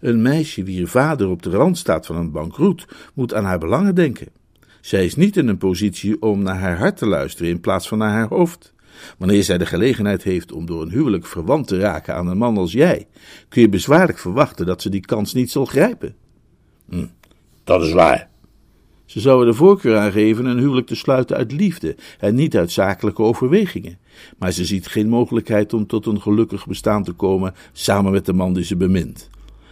een 0.00 0.22
meisje 0.22 0.62
wier 0.62 0.88
vader 0.88 1.28
op 1.28 1.42
de 1.42 1.50
rand 1.50 1.78
staat 1.78 2.06
van 2.06 2.16
een 2.16 2.30
bankroet, 2.30 2.86
moet 3.14 3.34
aan 3.34 3.44
haar 3.44 3.58
belangen 3.58 3.94
denken. 3.94 4.28
Zij 4.80 5.04
is 5.04 5.16
niet 5.16 5.36
in 5.36 5.48
een 5.48 5.58
positie 5.58 6.22
om 6.22 6.42
naar 6.42 6.58
haar 6.58 6.78
hart 6.78 6.96
te 6.96 7.06
luisteren 7.06 7.50
in 7.50 7.60
plaats 7.60 7.88
van 7.88 7.98
naar 7.98 8.10
haar 8.10 8.28
hoofd. 8.28 8.74
Wanneer 9.18 9.42
zij 9.42 9.58
de 9.58 9.66
gelegenheid 9.66 10.22
heeft 10.22 10.52
om 10.52 10.66
door 10.66 10.82
een 10.82 10.90
huwelijk 10.90 11.26
verwant 11.26 11.68
te 11.68 11.78
raken 11.78 12.14
aan 12.14 12.26
een 12.26 12.38
man 12.38 12.56
als 12.56 12.72
jij, 12.72 13.06
kun 13.48 13.62
je 13.62 13.68
bezwaarlijk 13.68 14.18
verwachten 14.18 14.66
dat 14.66 14.82
ze 14.82 14.88
die 14.88 15.00
kans 15.00 15.34
niet 15.34 15.50
zal 15.50 15.64
grijpen. 15.64 16.14
Hm, 16.88 17.06
dat 17.64 17.82
is 17.82 17.92
waar. 17.92 18.28
Ze 19.06 19.20
zouden 19.20 19.46
de 19.46 19.54
voorkeur 19.54 19.96
aangeven 19.96 20.44
een 20.44 20.58
huwelijk 20.58 20.86
te 20.86 20.96
sluiten 20.96 21.36
uit 21.36 21.52
liefde 21.52 21.96
en 22.18 22.34
niet 22.34 22.56
uit 22.56 22.72
zakelijke 22.72 23.22
overwegingen. 23.22 23.98
Maar 24.38 24.52
ze 24.52 24.64
ziet 24.64 24.86
geen 24.86 25.08
mogelijkheid 25.08 25.72
om 25.72 25.86
tot 25.86 26.06
een 26.06 26.20
gelukkig 26.20 26.66
bestaan 26.66 27.04
te 27.04 27.12
komen 27.12 27.54
samen 27.72 28.12
met 28.12 28.26
de 28.26 28.32
man 28.32 28.52
die 28.52 28.64
ze 28.64 28.76
bemint. 28.76 29.30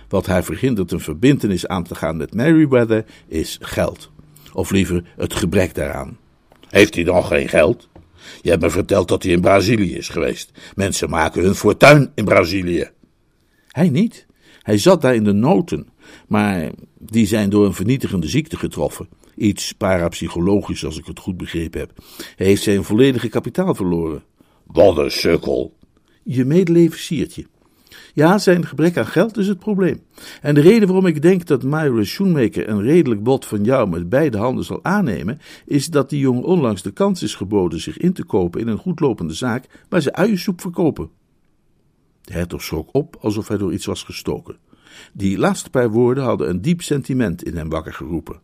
Wat 0.09 0.27
haar 0.27 0.45
verhindert 0.45 0.93
een 0.93 1.01
verbintenis 1.01 1.67
aan 1.67 1.85
te 1.85 1.95
gaan 1.95 2.17
met 2.17 2.35
Meriwether 2.35 3.05
is 3.29 3.59
geld. 3.61 4.11
Of 4.53 4.71
liever 4.71 5.05
het 5.17 5.35
gebrek 5.35 5.75
daaraan. 5.75 6.19
Heeft 6.69 6.95
hij 6.95 7.05
dan 7.05 7.25
geen 7.25 7.49
geld? 7.49 7.89
Je 8.43 8.51
hebt 8.51 8.63
me 8.63 8.71
verteld 8.71 9.09
dat 9.09 9.23
hij 9.23 9.33
in 9.33 9.41
Brazilië 9.41 9.95
is 9.95 10.09
geweest. 10.09 10.51
Mensen 10.75 11.11
maken 11.11 11.43
hun 11.43 11.55
fortuin 11.55 12.11
in 12.15 12.25
Brazilië. 12.25 12.91
Hij 13.69 13.89
niet. 13.89 14.27
Hij 14.63 14.79
zat 14.79 15.03
daar 15.03 15.15
in 15.15 15.25
de 15.25 15.33
noten. 15.33 15.89
Maar 16.29 16.71
die 16.99 17.27
zijn 17.27 17.51
door 17.51 17.67
een 17.67 17.75
vernietigende 17.75 18.29
ziekte 18.29 18.57
getroffen. 18.57 19.09
Iets 19.37 19.73
parapsychologisch, 19.73 20.85
als 20.85 20.99
ik 20.99 21.07
het 21.07 21.19
goed 21.19 21.37
begrepen 21.37 21.81
heb. 21.81 21.93
Hij 22.37 22.47
heeft 22.47 22.63
zijn 22.63 22.85
volledige 22.85 23.29
kapitaal 23.29 23.75
verloren. 23.75 24.23
Wat 24.67 24.99
een 24.99 25.11
sukkel. 25.11 25.77
Je 26.23 26.45
medeleven 26.45 26.99
siert 26.99 27.35
je. 27.35 27.47
Ja, 28.15 28.39
zijn 28.39 28.67
gebrek 28.67 28.97
aan 28.97 29.07
geld 29.07 29.37
is 29.37 29.49
het 29.49 29.59
probleem. 29.59 30.01
En 30.41 30.55
de 30.55 30.61
reden 30.61 30.89
waarom 30.89 31.07
ik 31.07 31.23
denk 31.23 31.47
dat 31.47 31.63
Myra 31.63 32.05
Schoenmaker 32.05 32.69
een 32.69 32.83
redelijk 32.83 33.23
bod 33.23 33.47
van 33.47 33.65
jou 33.65 33.89
met 33.89 34.09
beide 34.09 34.39
handen 34.39 34.65
zal 34.65 34.85
aannemen, 34.85 35.41
is 35.67 35.87
dat 35.87 36.11
die 36.11 36.19
jongen 36.19 36.43
onlangs 36.43 36.83
de 36.83 36.91
kans 36.91 37.23
is 37.23 37.35
geboden 37.35 37.81
zich 37.81 37.99
in 37.99 38.13
te 38.13 38.25
kopen 38.25 38.61
in 38.61 38.69
een 38.69 38.79
goedlopende 38.79 39.35
zaak 39.35 39.85
waar 39.89 40.01
ze 40.01 40.13
uiensoep 40.13 40.61
verkopen. 40.61 41.11
De 42.21 42.33
hertog 42.33 42.63
schrok 42.63 42.89
op 42.93 43.17
alsof 43.21 43.49
hij 43.49 43.57
door 43.57 43.73
iets 43.73 43.87
was 43.87 44.03
gestoken. 44.03 44.57
Die 45.13 45.39
laatste 45.39 45.71
paar 45.71 45.91
woorden 45.91 46.25
hadden 46.25 46.49
een 46.49 46.63
diep 46.63 46.83
sentiment 46.83 47.45
in 47.45 47.57
hem 47.57 47.69
wakker 47.69 47.93
geroepen. 47.93 48.41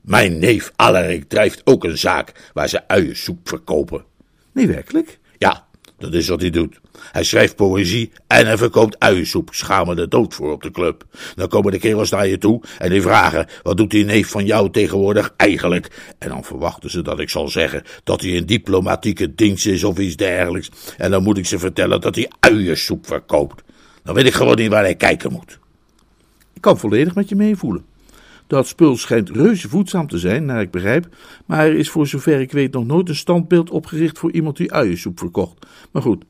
Mijn 0.00 0.38
neef 0.38 0.72
Allerik 0.76 1.28
drijft 1.28 1.60
ook 1.64 1.84
een 1.84 1.98
zaak 1.98 2.50
waar 2.52 2.68
ze 2.68 2.88
uiensoep 2.88 3.48
verkopen. 3.48 4.04
Nee, 4.52 4.66
werkelijk? 4.66 5.18
Ja, 5.38 5.66
dat 5.98 6.14
is 6.14 6.28
wat 6.28 6.40
hij 6.40 6.50
doet. 6.50 6.80
Hij 7.12 7.24
schrijft 7.24 7.56
poëzie 7.56 8.12
en 8.26 8.46
hij 8.46 8.56
verkoopt 8.56 8.98
uiensoep. 8.98 9.48
Schaam 9.52 9.94
de 9.94 10.08
dood 10.08 10.34
voor 10.34 10.52
op 10.52 10.62
de 10.62 10.70
club. 10.70 11.04
Dan 11.34 11.48
komen 11.48 11.72
de 11.72 11.78
kerels 11.78 12.10
naar 12.10 12.26
je 12.26 12.38
toe 12.38 12.62
en 12.78 12.90
die 12.90 13.02
vragen: 13.02 13.46
wat 13.62 13.76
doet 13.76 13.90
die 13.90 14.04
neef 14.04 14.28
van 14.28 14.46
jou 14.46 14.70
tegenwoordig 14.70 15.34
eigenlijk? 15.36 16.14
En 16.18 16.28
dan 16.28 16.44
verwachten 16.44 16.90
ze 16.90 17.02
dat 17.02 17.20
ik 17.20 17.30
zal 17.30 17.48
zeggen 17.48 17.82
dat 18.04 18.20
hij 18.20 18.30
in 18.30 18.46
diplomatieke 18.46 19.34
dienst 19.34 19.66
is 19.66 19.84
of 19.84 19.98
iets 19.98 20.16
dergelijks. 20.16 20.70
En 20.96 21.10
dan 21.10 21.22
moet 21.22 21.38
ik 21.38 21.46
ze 21.46 21.58
vertellen 21.58 22.00
dat 22.00 22.14
hij 22.14 22.30
uiensoep 22.40 23.06
verkoopt. 23.06 23.62
Dan 24.02 24.14
weet 24.14 24.26
ik 24.26 24.34
gewoon 24.34 24.56
niet 24.56 24.70
waar 24.70 24.82
hij 24.82 24.94
kijken 24.94 25.32
moet. 25.32 25.58
Ik 26.54 26.60
kan 26.60 26.78
volledig 26.78 27.14
met 27.14 27.28
je 27.28 27.36
meevoelen. 27.36 27.84
Dat 28.48 28.66
spul 28.66 28.96
schijnt 28.96 29.30
reuze 29.30 29.68
voedzaam 29.68 30.06
te 30.06 30.18
zijn, 30.18 30.44
naar 30.44 30.60
ik 30.60 30.70
begrijp, 30.70 31.08
maar 31.46 31.66
er 31.66 31.74
is 31.74 31.90
voor 31.90 32.06
zover 32.06 32.40
ik 32.40 32.52
weet 32.52 32.72
nog 32.72 32.86
nooit 32.86 33.08
een 33.08 33.14
standbeeld 33.14 33.70
opgericht 33.70 34.18
voor 34.18 34.32
iemand 34.32 34.56
die 34.56 34.72
uiensoep 34.72 35.18
verkocht. 35.18 35.66
Maar 35.90 36.02
goed, 36.02 36.24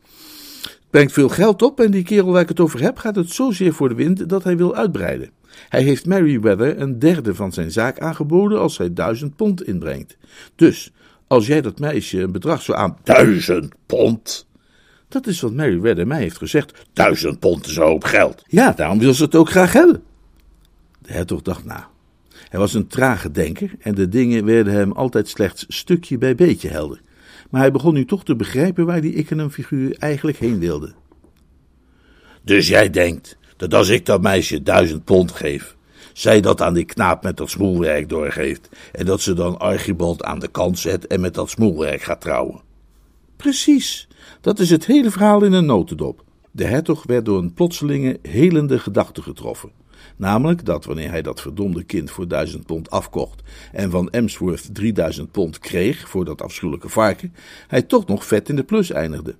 het 0.62 0.90
brengt 0.90 1.12
veel 1.12 1.28
geld 1.28 1.62
op 1.62 1.80
en 1.80 1.90
die 1.90 2.02
kerel 2.02 2.32
waar 2.32 2.42
ik 2.42 2.48
het 2.48 2.60
over 2.60 2.80
heb 2.82 2.98
gaat 2.98 3.16
het 3.16 3.30
zozeer 3.30 3.72
voor 3.72 3.88
de 3.88 3.94
wind 3.94 4.28
dat 4.28 4.44
hij 4.44 4.56
wil 4.56 4.74
uitbreiden. 4.74 5.30
Hij 5.68 5.82
heeft 5.82 6.06
Meriwether 6.06 6.80
een 6.80 6.98
derde 6.98 7.34
van 7.34 7.52
zijn 7.52 7.70
zaak 7.70 7.98
aangeboden 7.98 8.60
als 8.60 8.78
hij 8.78 8.92
duizend 8.92 9.36
pond 9.36 9.62
inbrengt. 9.62 10.16
Dus, 10.54 10.92
als 11.26 11.46
jij 11.46 11.60
dat 11.60 11.78
meisje 11.78 12.20
een 12.20 12.32
bedrag 12.32 12.62
zou 12.62 12.78
aan... 12.78 12.96
Duizend 13.02 13.74
pond? 13.86 14.46
Dat 15.08 15.26
is 15.26 15.40
wat 15.40 15.52
Meriwether 15.52 16.06
mij 16.06 16.20
heeft 16.20 16.36
gezegd. 16.36 16.86
Duizend 16.92 17.38
pond 17.38 17.66
is 17.66 17.76
een 17.76 17.82
hoop 17.82 18.04
geld. 18.04 18.44
Ja, 18.46 18.72
daarom 18.72 18.98
wil 18.98 19.14
ze 19.14 19.22
het 19.22 19.34
ook 19.34 19.50
graag 19.50 19.72
hebben. 19.72 20.02
De 20.98 21.12
hertog 21.12 21.42
dacht 21.42 21.64
na. 21.64 21.88
Hij 22.48 22.60
was 22.60 22.74
een 22.74 22.86
trage 22.86 23.30
denker 23.30 23.70
en 23.80 23.94
de 23.94 24.08
dingen 24.08 24.44
werden 24.44 24.72
hem 24.72 24.92
altijd 24.92 25.28
slechts 25.28 25.64
stukje 25.68 26.18
bij 26.18 26.34
beetje 26.34 26.68
helder. 26.68 27.00
Maar 27.50 27.60
hij 27.60 27.72
begon 27.72 27.94
nu 27.94 28.04
toch 28.04 28.24
te 28.24 28.36
begrijpen 28.36 28.86
waar 28.86 29.00
die 29.00 29.14
Ickenham-figuur 29.14 29.96
eigenlijk 29.98 30.38
heen 30.38 30.58
wilde. 30.58 30.92
Dus 32.42 32.68
jij 32.68 32.90
denkt 32.90 33.38
dat 33.56 33.74
als 33.74 33.88
ik 33.88 34.06
dat 34.06 34.22
meisje 34.22 34.62
duizend 34.62 35.04
pond 35.04 35.32
geef, 35.32 35.76
zij 36.12 36.40
dat 36.40 36.62
aan 36.62 36.74
die 36.74 36.84
knaap 36.84 37.22
met 37.22 37.36
dat 37.36 37.50
smoelwerk 37.50 38.08
doorgeeft 38.08 38.68
en 38.92 39.06
dat 39.06 39.20
ze 39.20 39.34
dan 39.34 39.58
Archibald 39.58 40.22
aan 40.22 40.38
de 40.38 40.48
kant 40.48 40.78
zet 40.78 41.06
en 41.06 41.20
met 41.20 41.34
dat 41.34 41.50
smoelwerk 41.50 42.02
gaat 42.02 42.20
trouwen? 42.20 42.60
Precies, 43.36 44.08
dat 44.40 44.58
is 44.58 44.70
het 44.70 44.86
hele 44.86 45.10
verhaal 45.10 45.44
in 45.44 45.52
een 45.52 45.66
notendop. 45.66 46.24
De 46.50 46.64
hertog 46.64 47.04
werd 47.06 47.24
door 47.24 47.38
een 47.38 47.54
plotselinge, 47.54 48.18
helende 48.22 48.78
gedachte 48.78 49.22
getroffen. 49.22 49.70
Namelijk 50.16 50.64
dat 50.64 50.84
wanneer 50.84 51.10
hij 51.10 51.22
dat 51.22 51.40
verdomde 51.40 51.82
kind 51.82 52.10
voor 52.10 52.28
duizend 52.28 52.66
pond 52.66 52.90
afkocht 52.90 53.42
en 53.72 53.90
van 53.90 54.10
Emsworth 54.10 54.74
3000 54.74 55.30
pond 55.30 55.58
kreeg 55.58 56.08
voor 56.08 56.24
dat 56.24 56.42
afschuwelijke 56.42 56.88
varken, 56.88 57.34
hij 57.68 57.82
toch 57.82 58.06
nog 58.06 58.26
vet 58.26 58.48
in 58.48 58.56
de 58.56 58.64
plus 58.64 58.90
eindigde. 58.90 59.34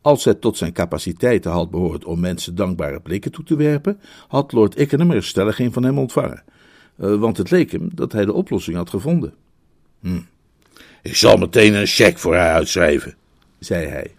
Als 0.00 0.24
het 0.24 0.40
tot 0.40 0.56
zijn 0.56 0.72
capaciteiten 0.72 1.50
had 1.50 1.70
behoord 1.70 2.04
om 2.04 2.20
mensen 2.20 2.54
dankbare 2.54 3.00
blikken 3.00 3.32
toe 3.32 3.44
te 3.44 3.56
werpen, 3.56 4.00
had 4.28 4.52
Lord 4.52 4.78
Ickenham 4.78 5.10
er 5.10 5.24
stellig 5.24 5.56
geen 5.56 5.72
van 5.72 5.82
hem 5.82 5.98
ontvangen. 5.98 6.42
Uh, 7.00 7.14
want 7.14 7.36
het 7.36 7.50
leek 7.50 7.72
hem 7.72 7.90
dat 7.94 8.12
hij 8.12 8.24
de 8.24 8.32
oplossing 8.32 8.76
had 8.76 8.90
gevonden. 8.90 9.34
Hm. 10.00 10.20
Ik 11.02 11.16
zal 11.16 11.36
meteen 11.36 11.74
een 11.74 11.86
cheque 11.86 12.18
voor 12.18 12.34
haar 12.34 12.54
uitschrijven, 12.54 13.14
zei 13.58 13.86
hij. 13.86 14.14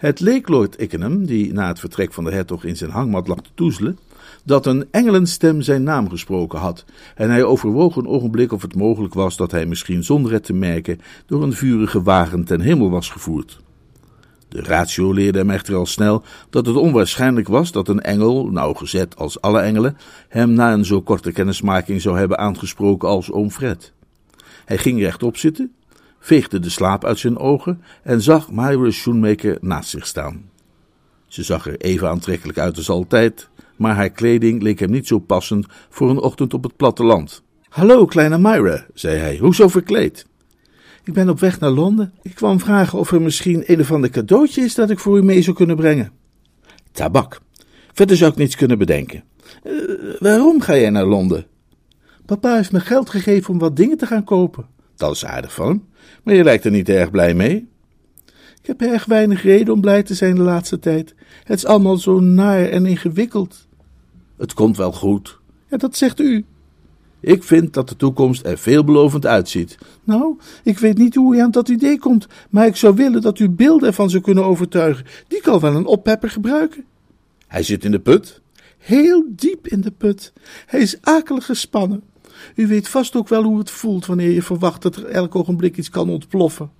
Het 0.00 0.20
leek 0.20 0.48
Lord 0.48 0.80
Ickenham, 0.80 1.24
die 1.24 1.52
na 1.52 1.68
het 1.68 1.78
vertrek 1.78 2.12
van 2.12 2.24
de 2.24 2.30
hertog 2.30 2.64
in 2.64 2.76
zijn 2.76 2.90
hangmat 2.90 3.28
lag 3.28 3.40
te 3.40 3.50
toezelen, 3.54 3.98
dat 4.44 4.66
een 4.66 4.86
engelenstem 4.90 5.62
zijn 5.62 5.82
naam 5.82 6.08
gesproken 6.08 6.58
had, 6.58 6.84
en 7.14 7.30
hij 7.30 7.44
overwoog 7.44 7.96
een 7.96 8.06
ogenblik 8.06 8.52
of 8.52 8.62
het 8.62 8.74
mogelijk 8.74 9.14
was 9.14 9.36
dat 9.36 9.50
hij 9.50 9.66
misschien 9.66 10.04
zonder 10.04 10.32
het 10.32 10.44
te 10.44 10.52
merken 10.52 11.00
door 11.26 11.42
een 11.42 11.52
vurige 11.52 12.02
wagen 12.02 12.44
ten 12.44 12.60
hemel 12.60 12.90
was 12.90 13.08
gevoerd. 13.08 13.60
De 14.48 14.62
ratio 14.62 15.12
leerde 15.12 15.38
hem 15.38 15.50
echter 15.50 15.74
al 15.74 15.86
snel 15.86 16.22
dat 16.50 16.66
het 16.66 16.76
onwaarschijnlijk 16.76 17.48
was 17.48 17.72
dat 17.72 17.88
een 17.88 18.00
engel, 18.00 18.46
nauwgezet 18.46 19.16
als 19.16 19.40
alle 19.40 19.60
engelen, 19.60 19.96
hem 20.28 20.52
na 20.52 20.72
een 20.72 20.84
zo 20.84 21.02
korte 21.02 21.32
kennismaking 21.32 22.00
zou 22.00 22.18
hebben 22.18 22.38
aangesproken 22.38 23.08
als 23.08 23.30
oom 23.30 23.50
Fred. 23.50 23.92
Hij 24.64 24.78
ging 24.78 25.00
rechtop 25.00 25.36
zitten, 25.36 25.72
veegde 26.20 26.58
de 26.58 26.70
slaap 26.70 27.04
uit 27.04 27.18
zijn 27.18 27.38
ogen 27.38 27.82
en 28.02 28.22
zag 28.22 28.50
Myra 28.50 28.90
Schoenmaker 28.90 29.58
naast 29.60 29.90
zich 29.90 30.06
staan. 30.06 30.50
Ze 31.26 31.42
zag 31.42 31.66
er 31.66 31.80
even 31.80 32.08
aantrekkelijk 32.08 32.58
uit 32.58 32.76
als 32.76 32.88
altijd, 32.88 33.48
maar 33.76 33.94
haar 33.94 34.10
kleding 34.10 34.62
leek 34.62 34.78
hem 34.78 34.90
niet 34.90 35.06
zo 35.06 35.18
passend 35.18 35.66
voor 35.88 36.10
een 36.10 36.18
ochtend 36.18 36.54
op 36.54 36.62
het 36.62 36.76
platteland. 36.76 37.42
Hallo, 37.68 38.04
kleine 38.04 38.38
Myra, 38.38 38.86
zei 38.94 39.18
hij, 39.18 39.38
hoezo 39.38 39.68
verkleed? 39.68 40.26
Ik 41.04 41.12
ben 41.12 41.28
op 41.28 41.40
weg 41.40 41.60
naar 41.60 41.70
Londen. 41.70 42.12
Ik 42.22 42.34
kwam 42.34 42.60
vragen 42.60 42.98
of 42.98 43.12
er 43.12 43.22
misschien 43.22 43.62
een 43.66 43.80
of 43.80 43.92
ander 43.92 44.10
cadeautje 44.10 44.62
is 44.62 44.74
dat 44.74 44.90
ik 44.90 44.98
voor 44.98 45.18
u 45.18 45.22
mee 45.22 45.42
zou 45.42 45.56
kunnen 45.56 45.76
brengen. 45.76 46.12
Tabak. 46.92 47.40
Verder 47.92 48.16
zou 48.16 48.30
ik 48.30 48.36
niets 48.36 48.56
kunnen 48.56 48.78
bedenken. 48.78 49.24
Uh, 49.64 49.72
waarom 50.18 50.60
ga 50.60 50.76
jij 50.76 50.90
naar 50.90 51.04
Londen? 51.04 51.46
Papa 52.26 52.54
heeft 52.54 52.72
me 52.72 52.80
geld 52.80 53.10
gegeven 53.10 53.52
om 53.52 53.58
wat 53.58 53.76
dingen 53.76 53.96
te 53.96 54.06
gaan 54.06 54.24
kopen. 54.24 54.66
Dat 54.96 55.14
is 55.14 55.24
aardig 55.24 55.54
van 55.54 55.66
hem, 55.66 55.88
maar 56.22 56.34
je 56.34 56.44
lijkt 56.44 56.64
er 56.64 56.70
niet 56.70 56.88
erg 56.88 57.10
blij 57.10 57.34
mee. 57.34 57.68
Ik 58.62 58.66
heb 58.66 58.80
erg 58.80 59.04
weinig 59.04 59.42
reden 59.42 59.74
om 59.74 59.80
blij 59.80 60.02
te 60.02 60.14
zijn 60.14 60.34
de 60.34 60.42
laatste 60.42 60.78
tijd. 60.78 61.14
Het 61.44 61.56
is 61.56 61.66
allemaal 61.66 61.96
zo 61.96 62.20
naar 62.20 62.68
en 62.68 62.86
ingewikkeld. 62.86 63.66
Het 64.36 64.54
komt 64.54 64.76
wel 64.76 64.92
goed. 64.92 65.38
Ja, 65.68 65.76
dat 65.76 65.96
zegt 65.96 66.20
u. 66.20 66.44
Ik 67.20 67.42
vind 67.42 67.74
dat 67.74 67.88
de 67.88 67.96
toekomst 67.96 68.46
er 68.46 68.58
veelbelovend 68.58 69.26
uitziet. 69.26 69.78
Nou, 70.04 70.38
ik 70.62 70.78
weet 70.78 70.98
niet 70.98 71.14
hoe 71.14 71.36
u 71.36 71.40
aan 71.40 71.50
dat 71.50 71.68
idee 71.68 71.98
komt, 71.98 72.26
maar 72.50 72.66
ik 72.66 72.76
zou 72.76 72.94
willen 72.94 73.20
dat 73.20 73.38
u 73.38 73.48
beelden 73.48 73.88
ervan 73.88 74.10
zou 74.10 74.22
kunnen 74.22 74.44
overtuigen. 74.44 75.06
Die 75.28 75.40
kan 75.40 75.60
wel 75.60 75.74
een 75.74 75.86
oppepper 75.86 76.30
gebruiken. 76.30 76.84
Hij 77.46 77.62
zit 77.62 77.84
in 77.84 77.90
de 77.90 78.00
put? 78.00 78.40
Heel 78.78 79.24
diep 79.28 79.66
in 79.66 79.80
de 79.80 79.90
put. 79.90 80.32
Hij 80.66 80.80
is 80.80 80.98
akelig 81.00 81.44
gespannen. 81.44 82.02
U 82.54 82.66
weet 82.66 82.88
vast 82.88 83.16
ook 83.16 83.28
wel 83.28 83.42
hoe 83.42 83.58
het 83.58 83.70
voelt 83.70 84.06
wanneer 84.06 84.30
je 84.30 84.42
verwacht 84.42 84.82
dat 84.82 84.96
er 84.96 85.04
elk 85.04 85.34
ogenblik 85.34 85.76
iets 85.76 85.90
kan 85.90 86.10
ontploffen. 86.10 86.70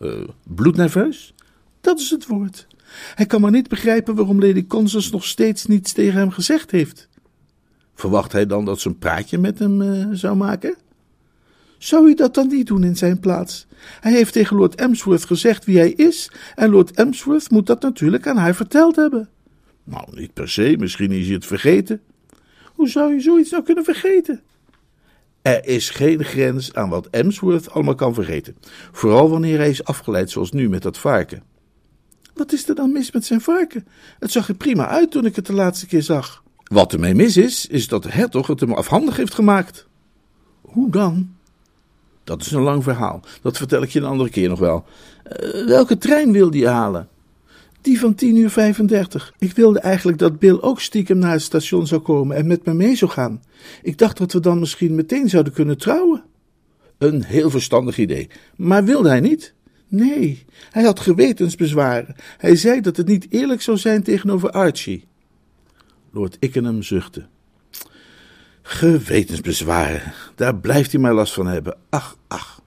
Uh, 0.00 0.28
bloednerveus? 0.54 1.34
Dat 1.80 2.00
is 2.00 2.10
het 2.10 2.26
woord. 2.26 2.66
Hij 3.14 3.26
kan 3.26 3.40
maar 3.40 3.50
niet 3.50 3.68
begrijpen 3.68 4.14
waarom 4.14 4.40
Lady 4.40 4.66
Constance 4.66 5.10
nog 5.10 5.24
steeds 5.24 5.66
niets 5.66 5.92
tegen 5.92 6.18
hem 6.18 6.30
gezegd 6.30 6.70
heeft. 6.70 7.08
Verwacht 7.94 8.32
hij 8.32 8.46
dan 8.46 8.64
dat 8.64 8.80
ze 8.80 8.88
een 8.88 8.98
praatje 8.98 9.38
met 9.38 9.58
hem 9.58 9.80
uh, 9.82 10.06
zou 10.12 10.36
maken? 10.36 10.76
Zou 11.78 12.08
u 12.08 12.14
dat 12.14 12.34
dan 12.34 12.48
niet 12.48 12.66
doen 12.66 12.84
in 12.84 12.96
zijn 12.96 13.20
plaats? 13.20 13.66
Hij 14.00 14.12
heeft 14.12 14.32
tegen 14.32 14.56
Lord 14.56 14.74
Emsworth 14.74 15.24
gezegd 15.24 15.64
wie 15.64 15.78
hij 15.78 15.90
is, 15.90 16.30
en 16.54 16.70
Lord 16.70 16.90
Emsworth 16.90 17.50
moet 17.50 17.66
dat 17.66 17.82
natuurlijk 17.82 18.26
aan 18.26 18.36
haar 18.36 18.54
verteld 18.54 18.96
hebben. 18.96 19.28
Nou, 19.84 20.04
niet 20.10 20.32
per 20.32 20.48
se, 20.48 20.76
misschien 20.78 21.12
is 21.12 21.26
je 21.26 21.34
het 21.34 21.46
vergeten. 21.46 22.00
Hoe 22.74 22.88
zou 22.88 23.14
je 23.14 23.20
zoiets 23.20 23.50
nou 23.50 23.62
kunnen 23.62 23.84
vergeten? 23.84 24.40
Er 25.42 25.66
is 25.66 25.90
geen 25.90 26.24
grens 26.24 26.74
aan 26.74 26.88
wat 26.88 27.08
Emsworth 27.10 27.70
allemaal 27.70 27.94
kan 27.94 28.14
vergeten. 28.14 28.56
Vooral 28.92 29.30
wanneer 29.30 29.58
hij 29.58 29.70
is 29.70 29.84
afgeleid, 29.84 30.30
zoals 30.30 30.52
nu 30.52 30.68
met 30.68 30.82
dat 30.82 30.98
varken. 30.98 31.42
Wat 32.34 32.52
is 32.52 32.68
er 32.68 32.74
dan 32.74 32.92
mis 32.92 33.12
met 33.12 33.24
zijn 33.24 33.40
varken? 33.40 33.86
Het 34.18 34.32
zag 34.32 34.48
er 34.48 34.54
prima 34.54 34.88
uit 34.88 35.10
toen 35.10 35.24
ik 35.24 35.36
het 35.36 35.46
de 35.46 35.52
laatste 35.52 35.86
keer 35.86 36.02
zag. 36.02 36.42
Wat 36.64 36.92
ermee 36.92 37.14
mis 37.14 37.36
is, 37.36 37.66
is 37.66 37.88
dat 37.88 38.02
de 38.02 38.10
hertog 38.10 38.46
het 38.46 38.60
hem 38.60 38.72
afhandig 38.72 39.16
heeft 39.16 39.34
gemaakt. 39.34 39.86
Hoe 40.60 40.90
dan? 40.90 41.34
Dat 42.24 42.40
is 42.40 42.50
een 42.50 42.62
lang 42.62 42.82
verhaal. 42.82 43.20
Dat 43.42 43.56
vertel 43.56 43.82
ik 43.82 43.90
je 43.90 43.98
een 43.98 44.04
andere 44.04 44.30
keer 44.30 44.48
nog 44.48 44.58
wel. 44.58 44.84
Uh, 45.40 45.66
welke 45.66 45.98
trein 45.98 46.32
wilde 46.32 46.58
je 46.58 46.68
halen? 46.68 47.08
Die 47.80 47.98
van 48.00 48.14
10 48.14 48.36
uur 48.36 48.50
35. 48.50 49.34
Ik 49.38 49.52
wilde 49.52 49.78
eigenlijk 49.78 50.18
dat 50.18 50.38
Bill 50.38 50.58
ook 50.60 50.80
stiekem 50.80 51.18
naar 51.18 51.32
het 51.32 51.42
station 51.42 51.86
zou 51.86 52.00
komen 52.00 52.36
en 52.36 52.46
met 52.46 52.64
me 52.64 52.74
mee 52.74 52.96
zou 52.96 53.10
gaan. 53.10 53.42
Ik 53.82 53.98
dacht 53.98 54.18
dat 54.18 54.32
we 54.32 54.40
dan 54.40 54.58
misschien 54.58 54.94
meteen 54.94 55.28
zouden 55.28 55.52
kunnen 55.52 55.78
trouwen. 55.78 56.22
Een 56.98 57.24
heel 57.24 57.50
verstandig 57.50 57.98
idee. 57.98 58.28
Maar 58.56 58.84
wilde 58.84 59.08
hij 59.08 59.20
niet? 59.20 59.54
Nee, 59.88 60.44
hij 60.70 60.82
had 60.82 61.00
gewetensbezwaren. 61.00 62.16
Hij 62.38 62.56
zei 62.56 62.80
dat 62.80 62.96
het 62.96 63.06
niet 63.06 63.26
eerlijk 63.30 63.62
zou 63.62 63.76
zijn 63.76 64.02
tegenover 64.02 64.50
Archie. 64.50 65.04
Lord 66.12 66.36
Ickenham 66.40 66.82
zuchtte. 66.82 67.26
Gewetensbezwaren, 68.62 70.12
daar 70.34 70.56
blijft 70.56 70.92
hij 70.92 71.00
maar 71.00 71.14
last 71.14 71.32
van 71.32 71.46
hebben. 71.46 71.76
Ach, 71.88 72.16
ach. 72.28 72.62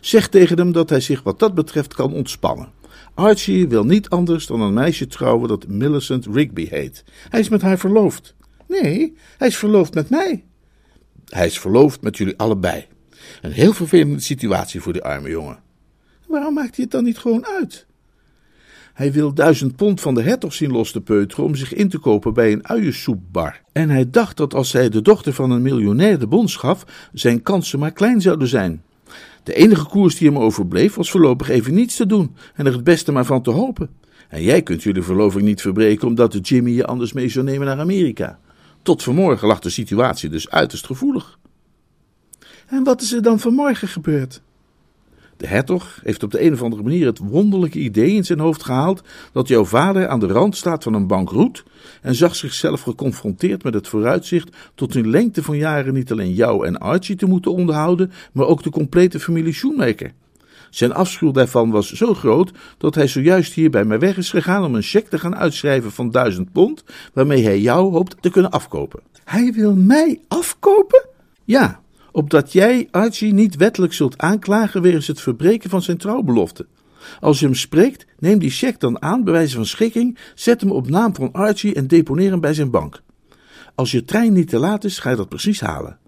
Zeg 0.00 0.28
tegen 0.28 0.58
hem 0.58 0.72
dat 0.72 0.90
hij 0.90 1.00
zich 1.00 1.22
wat 1.22 1.38
dat 1.38 1.54
betreft 1.54 1.94
kan 1.94 2.12
ontspannen. 2.12 2.68
Archie 3.16 3.68
wil 3.68 3.84
niet 3.84 4.08
anders 4.08 4.46
dan 4.46 4.60
een 4.60 4.74
meisje 4.74 5.06
trouwen 5.06 5.48
dat 5.48 5.68
Millicent 5.68 6.26
Rigby 6.26 6.68
heet. 6.68 7.04
Hij 7.28 7.40
is 7.40 7.48
met 7.48 7.62
haar 7.62 7.78
verloofd. 7.78 8.34
Nee, 8.68 9.16
hij 9.38 9.48
is 9.48 9.56
verloofd 9.56 9.94
met 9.94 10.10
mij. 10.10 10.44
Hij 11.24 11.46
is 11.46 11.58
verloofd 11.58 12.00
met 12.02 12.16
jullie 12.16 12.36
allebei. 12.36 12.86
Een 13.42 13.52
heel 13.52 13.72
vervelende 13.72 14.20
situatie 14.20 14.80
voor 14.80 14.92
die 14.92 15.02
arme 15.02 15.28
jongen. 15.28 15.58
Waarom 16.26 16.54
maakt 16.54 16.76
hij 16.76 16.84
het 16.84 16.90
dan 16.90 17.04
niet 17.04 17.18
gewoon 17.18 17.46
uit? 17.46 17.86
Hij 18.94 19.12
wil 19.12 19.34
duizend 19.34 19.76
pond 19.76 20.00
van 20.00 20.14
de 20.14 20.22
hertog 20.22 20.54
zien 20.54 20.72
los 20.72 20.92
te 20.92 21.00
peuteren 21.00 21.44
om 21.44 21.54
zich 21.54 21.74
in 21.74 21.88
te 21.88 21.98
kopen 21.98 22.34
bij 22.34 22.52
een 22.52 22.68
uiensoepbar. 22.68 23.60
En 23.72 23.90
hij 23.90 24.10
dacht 24.10 24.36
dat 24.36 24.54
als 24.54 24.72
hij 24.72 24.88
de 24.88 25.02
dochter 25.02 25.32
van 25.32 25.50
een 25.50 25.62
miljonair 25.62 26.18
de 26.18 26.26
bons 26.26 26.56
gaf, 26.56 26.84
zijn 27.12 27.42
kansen 27.42 27.78
maar 27.78 27.92
klein 27.92 28.20
zouden 28.20 28.48
zijn. 28.48 28.82
De 29.46 29.54
enige 29.54 29.86
koers 29.86 30.16
die 30.16 30.28
hem 30.28 30.38
overbleef 30.38 30.94
was 30.94 31.10
voorlopig 31.10 31.48
even 31.48 31.74
niets 31.74 31.96
te 31.96 32.06
doen 32.06 32.36
en 32.54 32.66
er 32.66 32.72
het 32.72 32.84
beste 32.84 33.12
maar 33.12 33.24
van 33.24 33.42
te 33.42 33.50
hopen. 33.50 33.90
En 34.28 34.42
jij 34.42 34.62
kunt 34.62 34.82
jullie 34.82 35.02
verloving 35.02 35.44
niet 35.44 35.60
verbreken 35.60 36.08
omdat 36.08 36.32
de 36.32 36.38
Jimmy 36.38 36.70
je 36.70 36.86
anders 36.86 37.12
mee 37.12 37.28
zou 37.28 37.44
nemen 37.44 37.66
naar 37.66 37.78
Amerika. 37.78 38.38
Tot 38.82 39.02
vanmorgen 39.02 39.48
lag 39.48 39.58
de 39.58 39.70
situatie 39.70 40.30
dus 40.30 40.50
uiterst 40.50 40.86
gevoelig. 40.86 41.38
En 42.66 42.84
wat 42.84 43.00
is 43.00 43.12
er 43.12 43.22
dan 43.22 43.40
vanmorgen 43.40 43.88
gebeurd? 43.88 44.42
De 45.36 45.46
hertog 45.46 46.00
heeft 46.02 46.22
op 46.22 46.30
de 46.30 46.42
een 46.42 46.52
of 46.52 46.62
andere 46.62 46.82
manier 46.82 47.06
het 47.06 47.18
wonderlijke 47.18 47.78
idee 47.78 48.10
in 48.10 48.24
zijn 48.24 48.38
hoofd 48.38 48.64
gehaald 48.64 49.02
dat 49.32 49.48
jouw 49.48 49.64
vader 49.64 50.08
aan 50.08 50.20
de 50.20 50.26
rand 50.26 50.56
staat 50.56 50.82
van 50.82 50.94
een 50.94 51.06
bankroet 51.06 51.64
en 52.02 52.14
zag 52.14 52.36
zichzelf 52.36 52.80
geconfronteerd 52.80 53.62
met 53.62 53.74
het 53.74 53.88
vooruitzicht 53.88 54.56
tot 54.74 54.94
in 54.94 55.10
lengte 55.10 55.42
van 55.42 55.56
jaren 55.56 55.94
niet 55.94 56.12
alleen 56.12 56.32
jou 56.32 56.66
en 56.66 56.78
Archie 56.78 57.16
te 57.16 57.26
moeten 57.26 57.52
onderhouden, 57.52 58.12
maar 58.32 58.46
ook 58.46 58.62
de 58.62 58.70
complete 58.70 59.20
familie 59.20 59.52
Shoemaker. 59.52 60.12
Zijn 60.70 60.92
afschuw 60.92 61.30
daarvan 61.30 61.70
was 61.70 61.92
zo 61.92 62.14
groot 62.14 62.52
dat 62.78 62.94
hij 62.94 63.08
zojuist 63.08 63.52
hier 63.52 63.70
bij 63.70 63.84
mij 63.84 63.98
weg 63.98 64.16
is 64.16 64.30
gegaan 64.30 64.64
om 64.64 64.74
een 64.74 64.82
cheque 64.82 65.08
te 65.08 65.18
gaan 65.18 65.36
uitschrijven 65.36 65.92
van 65.92 66.10
duizend 66.10 66.52
pond, 66.52 66.84
waarmee 67.12 67.44
hij 67.44 67.60
jou 67.60 67.92
hoopt 67.92 68.16
te 68.20 68.30
kunnen 68.30 68.50
afkopen. 68.50 69.00
Hij 69.24 69.52
wil 69.52 69.74
mij 69.74 70.20
afkopen? 70.28 71.06
Ja, 71.44 71.80
opdat 72.16 72.52
jij 72.52 72.88
Archie 72.90 73.32
niet 73.32 73.56
wettelijk 73.56 73.92
zult 73.92 74.18
aanklagen 74.18 74.82
wegens 74.82 75.06
het 75.06 75.20
verbreken 75.20 75.70
van 75.70 75.82
zijn 75.82 75.96
trouwbelofte. 75.96 76.66
Als 77.20 77.38
je 77.38 77.44
hem 77.44 77.54
spreekt, 77.54 78.06
neem 78.18 78.38
die 78.38 78.50
cheque 78.50 78.78
dan 78.78 79.02
aan 79.02 79.24
bij 79.24 79.32
wijze 79.32 79.54
van 79.54 79.66
schikking, 79.66 80.18
zet 80.34 80.60
hem 80.60 80.70
op 80.70 80.88
naam 80.88 81.14
van 81.14 81.32
Archie 81.32 81.74
en 81.74 81.86
deponeer 81.86 82.30
hem 82.30 82.40
bij 82.40 82.54
zijn 82.54 82.70
bank. 82.70 83.02
Als 83.74 83.90
je 83.90 84.04
trein 84.04 84.32
niet 84.32 84.48
te 84.48 84.58
laat 84.58 84.84
is, 84.84 84.98
ga 84.98 85.10
je 85.10 85.16
dat 85.16 85.28
precies 85.28 85.60
halen. 85.60 85.98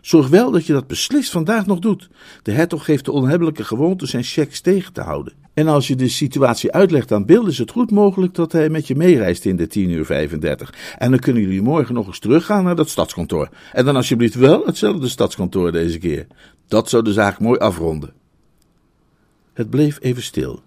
Zorg 0.00 0.28
wel 0.28 0.50
dat 0.50 0.66
je 0.66 0.72
dat 0.72 0.86
beslist 0.86 1.30
vandaag 1.30 1.66
nog 1.66 1.78
doet. 1.78 2.08
De 2.42 2.52
hertog 2.52 2.84
geeft 2.84 3.04
de 3.04 3.12
onhebbelijke 3.12 3.64
gewoonte 3.64 4.06
zijn 4.06 4.24
checks 4.24 4.60
tegen 4.60 4.92
te 4.92 5.00
houden. 5.00 5.43
En 5.54 5.68
als 5.68 5.88
je 5.88 5.96
de 5.96 6.08
situatie 6.08 6.72
uitlegt 6.72 7.12
aan 7.12 7.24
Bill, 7.24 7.46
is 7.46 7.58
het 7.58 7.70
goed 7.70 7.90
mogelijk 7.90 8.34
dat 8.34 8.52
hij 8.52 8.68
met 8.68 8.86
je 8.86 8.94
meereist 8.94 9.44
in 9.44 9.56
de 9.56 9.66
10 9.66 9.90
uur 9.90 10.04
35. 10.04 10.94
En 10.98 11.10
dan 11.10 11.18
kunnen 11.20 11.42
jullie 11.42 11.62
morgen 11.62 11.94
nog 11.94 12.06
eens 12.06 12.18
teruggaan 12.18 12.64
naar 12.64 12.76
dat 12.76 12.88
stadskantoor. 12.88 13.48
En 13.72 13.84
dan 13.84 13.96
alsjeblieft 13.96 14.34
wel 14.34 14.66
hetzelfde 14.66 15.08
stadskantoor 15.08 15.72
deze 15.72 15.98
keer. 15.98 16.26
Dat 16.66 16.88
zou 16.88 17.02
de 17.04 17.12
zaak 17.12 17.40
mooi 17.40 17.58
afronden. 17.58 18.12
Het 19.52 19.70
bleef 19.70 19.98
even 20.00 20.22
stil. 20.22 20.62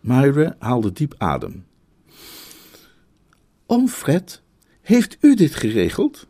Myra 0.00 0.56
haalde 0.58 0.92
diep 0.92 1.14
adem. 1.18 1.64
Om 3.66 3.88
Fred, 3.88 4.42
heeft 4.80 5.16
u 5.20 5.34
dit 5.34 5.54
geregeld? 5.54 6.26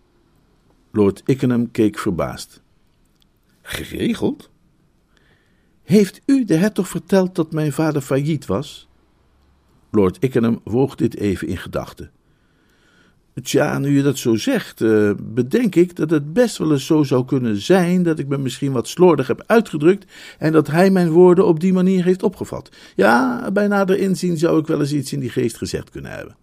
Lord 0.93 1.23
Ickenham 1.25 1.71
keek 1.71 1.99
verbaasd. 1.99 2.63
Geregeld? 3.63 4.51
Heeft 5.85 6.21
u 6.27 6.45
de 6.45 6.55
hertog 6.55 6.89
verteld 6.89 7.35
dat 7.35 7.53
mijn 7.53 7.73
vader 7.73 8.03
failliet 8.03 8.47
was? 8.47 8.89
Lord 9.91 10.17
Ickenham 10.21 10.61
woog 10.65 10.95
dit 10.95 11.17
even 11.17 11.49
in 11.49 11.57
gedachten. 11.57 12.11
Tja, 13.43 13.79
nu 13.79 13.97
je 13.97 14.03
dat 14.03 14.19
zo 14.19 14.37
zegt, 14.37 14.81
uh, 14.81 15.11
bedenk 15.23 15.75
ik 15.75 15.97
dat 15.97 16.11
het 16.11 16.33
best 16.33 16.57
wel 16.57 16.73
eens 16.73 16.87
zo 16.87 17.03
zou 17.03 17.25
kunnen 17.25 17.57
zijn 17.57 18.03
dat 18.03 18.19
ik 18.19 18.29
me 18.29 18.39
misschien 18.39 18.73
wat 18.73 18.89
slordig 18.89 19.27
heb 19.27 19.43
uitgedrukt 19.47 20.13
en 20.39 20.53
dat 20.53 20.67
hij 20.67 20.91
mijn 20.91 21.11
woorden 21.11 21.47
op 21.47 21.61
die 21.61 21.73
manier 21.73 22.05
heeft 22.05 22.23
opgevat. 22.23 22.71
Ja, 22.97 23.51
bij 23.53 23.69
nader 23.69 23.99
inzien 23.99 24.39
zou 24.39 24.61
ik 24.61 24.67
wel 24.67 24.81
eens 24.81 24.93
iets 24.93 25.13
in 25.13 25.21
die 25.21 25.31
geest 25.31 25.57
gezegd 25.57 25.91
kunnen 25.91 26.11
hebben. 26.11 26.37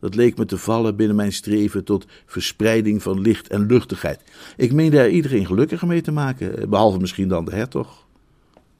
Dat 0.00 0.14
leek 0.14 0.38
me 0.38 0.44
te 0.44 0.58
vallen 0.58 0.96
binnen 0.96 1.16
mijn 1.16 1.32
streven 1.32 1.84
tot 1.84 2.06
verspreiding 2.26 3.02
van 3.02 3.20
licht 3.20 3.48
en 3.48 3.66
luchtigheid. 3.66 4.20
Ik 4.56 4.72
meen 4.72 4.90
daar 4.90 5.08
iedereen 5.08 5.46
gelukkiger 5.46 5.88
mee 5.88 6.02
te 6.02 6.12
maken, 6.12 6.70
behalve 6.70 6.98
misschien 6.98 7.28
dan 7.28 7.44
de 7.44 7.54
hertog. 7.54 8.07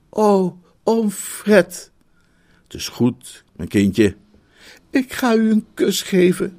Oh, 0.08 0.62
oom 0.84 1.10
Fred. 1.10 1.90
Het 2.64 2.74
is 2.74 2.88
goed, 2.88 3.44
mijn 3.56 3.68
kindje. 3.68 4.16
Ik 4.90 5.12
ga 5.12 5.34
u 5.34 5.50
een 5.50 5.66
kus 5.74 6.02
geven. 6.02 6.58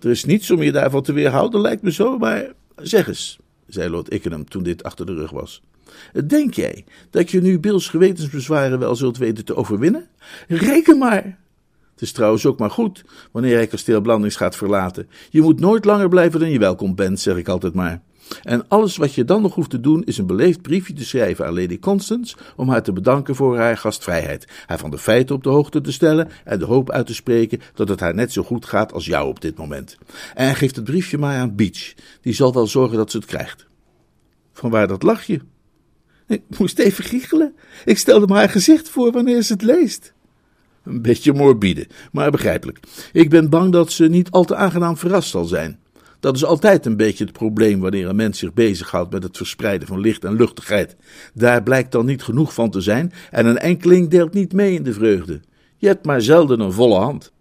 Er 0.00 0.10
is 0.10 0.24
niets 0.24 0.50
om 0.50 0.62
je 0.62 0.72
daarvan 0.72 1.02
te 1.02 1.12
weerhouden, 1.12 1.60
lijkt 1.60 1.82
me 1.82 1.92
zo, 1.92 2.18
maar 2.18 2.52
zeg 2.76 3.08
eens, 3.08 3.38
zei 3.66 3.90
Lord 3.90 4.12
Ickenham 4.12 4.48
toen 4.48 4.62
dit 4.62 4.82
achter 4.82 5.06
de 5.06 5.14
rug 5.14 5.30
was. 5.30 5.62
Denk 6.26 6.54
jij 6.54 6.84
dat 7.10 7.30
je 7.30 7.40
nu 7.40 7.58
Bills 7.58 7.88
gewetensbezwaren 7.88 8.78
wel 8.78 8.96
zult 8.96 9.18
weten 9.18 9.44
te 9.44 9.56
overwinnen? 9.56 10.08
Reken 10.48 10.98
maar. 10.98 11.38
Het 11.92 12.02
is 12.02 12.12
trouwens 12.12 12.46
ook 12.46 12.58
maar 12.58 12.70
goed 12.70 13.04
wanneer 13.32 13.54
hij 13.54 13.66
kasteel 13.66 14.00
Blandings 14.00 14.36
gaat 14.36 14.56
verlaten. 14.56 15.08
Je 15.30 15.42
moet 15.42 15.60
nooit 15.60 15.84
langer 15.84 16.08
blijven 16.08 16.40
dan 16.40 16.50
je 16.50 16.58
welkom 16.58 16.94
bent, 16.94 17.20
zeg 17.20 17.36
ik 17.36 17.48
altijd 17.48 17.74
maar. 17.74 18.02
En 18.42 18.68
alles 18.68 18.96
wat 18.96 19.14
je 19.14 19.24
dan 19.24 19.42
nog 19.42 19.54
hoeft 19.54 19.70
te 19.70 19.80
doen 19.80 20.04
is 20.04 20.18
een 20.18 20.26
beleefd 20.26 20.62
briefje 20.62 20.92
te 20.92 21.04
schrijven 21.04 21.46
aan 21.46 21.60
Lady 21.60 21.78
Constance 21.78 22.36
om 22.56 22.68
haar 22.68 22.82
te 22.82 22.92
bedanken 22.92 23.34
voor 23.34 23.58
haar 23.58 23.76
gastvrijheid, 23.76 24.46
haar 24.66 24.78
van 24.78 24.90
de 24.90 24.98
feiten 24.98 25.34
op 25.34 25.42
de 25.42 25.48
hoogte 25.48 25.80
te 25.80 25.92
stellen 25.92 26.28
en 26.44 26.58
de 26.58 26.64
hoop 26.64 26.90
uit 26.90 27.06
te 27.06 27.14
spreken 27.14 27.60
dat 27.74 27.88
het 27.88 28.00
haar 28.00 28.14
net 28.14 28.32
zo 28.32 28.42
goed 28.42 28.66
gaat 28.66 28.92
als 28.92 29.06
jou 29.06 29.28
op 29.28 29.40
dit 29.40 29.56
moment. 29.56 29.96
En 30.34 30.54
geeft 30.54 30.76
het 30.76 30.84
briefje 30.84 31.18
maar 31.18 31.38
aan 31.38 31.56
Beach, 31.56 31.94
die 32.20 32.32
zal 32.32 32.52
wel 32.52 32.66
zorgen 32.66 32.96
dat 32.96 33.10
ze 33.10 33.16
het 33.16 33.26
krijgt. 33.26 33.66
Vanwaar 34.52 34.86
dat 34.86 35.02
lachje? 35.02 35.40
Ik 36.26 36.42
moest 36.58 36.78
even 36.78 37.04
giechelen. 37.04 37.54
Ik 37.84 37.98
stelde 37.98 38.26
me 38.26 38.34
haar 38.34 38.48
gezicht 38.48 38.88
voor 38.88 39.12
wanneer 39.12 39.42
ze 39.42 39.52
het 39.52 39.62
leest. 39.62 40.12
Een 40.84 41.02
beetje 41.02 41.32
morbide, 41.32 41.86
maar 42.12 42.30
begrijpelijk. 42.30 42.80
Ik 43.12 43.30
ben 43.30 43.50
bang 43.50 43.72
dat 43.72 43.92
ze 43.92 44.08
niet 44.08 44.30
al 44.30 44.44
te 44.44 44.56
aangenaam 44.56 44.96
verrast 44.96 45.30
zal 45.30 45.44
zijn. 45.44 45.78
Dat 46.20 46.36
is 46.36 46.44
altijd 46.44 46.86
een 46.86 46.96
beetje 46.96 47.24
het 47.24 47.32
probleem 47.32 47.80
wanneer 47.80 48.08
een 48.08 48.16
mens 48.16 48.38
zich 48.38 48.54
bezighoudt 48.54 49.12
met 49.12 49.22
het 49.22 49.36
verspreiden 49.36 49.88
van 49.88 50.00
licht 50.00 50.24
en 50.24 50.36
luchtigheid. 50.36 50.96
Daar 51.34 51.62
blijkt 51.62 51.92
dan 51.92 52.06
niet 52.06 52.22
genoeg 52.22 52.54
van 52.54 52.70
te 52.70 52.80
zijn 52.80 53.12
en 53.30 53.46
een 53.46 53.58
enkeling 53.58 54.08
deelt 54.08 54.32
niet 54.32 54.52
mee 54.52 54.74
in 54.74 54.82
de 54.82 54.92
vreugde. 54.92 55.40
Je 55.76 55.86
hebt 55.86 56.06
maar 56.06 56.22
zelden 56.22 56.60
een 56.60 56.72
volle 56.72 56.98
hand. 56.98 57.32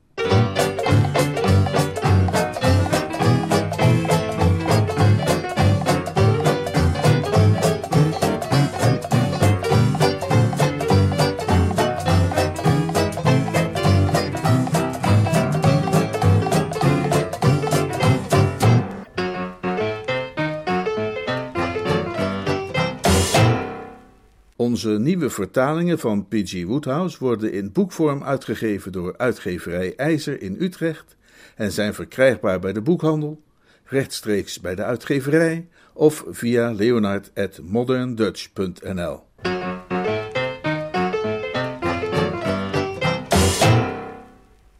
De 24.88 25.00
nieuwe 25.00 25.30
vertalingen 25.30 26.00
van 26.00 26.28
P.G. 26.28 26.64
Woodhouse 26.64 27.18
worden 27.20 27.52
in 27.52 27.72
boekvorm 27.72 28.24
uitgegeven 28.24 28.92
door 28.92 29.18
uitgeverij 29.18 29.96
IJzer 29.96 30.42
in 30.42 30.56
Utrecht 30.60 31.16
en 31.56 31.72
zijn 31.72 31.94
verkrijgbaar 31.94 32.60
bij 32.60 32.74
de 32.74 32.82
boekhandel, 32.82 33.42
rechtstreeks 33.84 34.60
bij 34.60 34.76
de 34.76 34.84
uitgeverij 34.84 35.68
of 35.94 36.24
via 36.28 36.72
leonard@moderndutch.nl. 36.72 39.24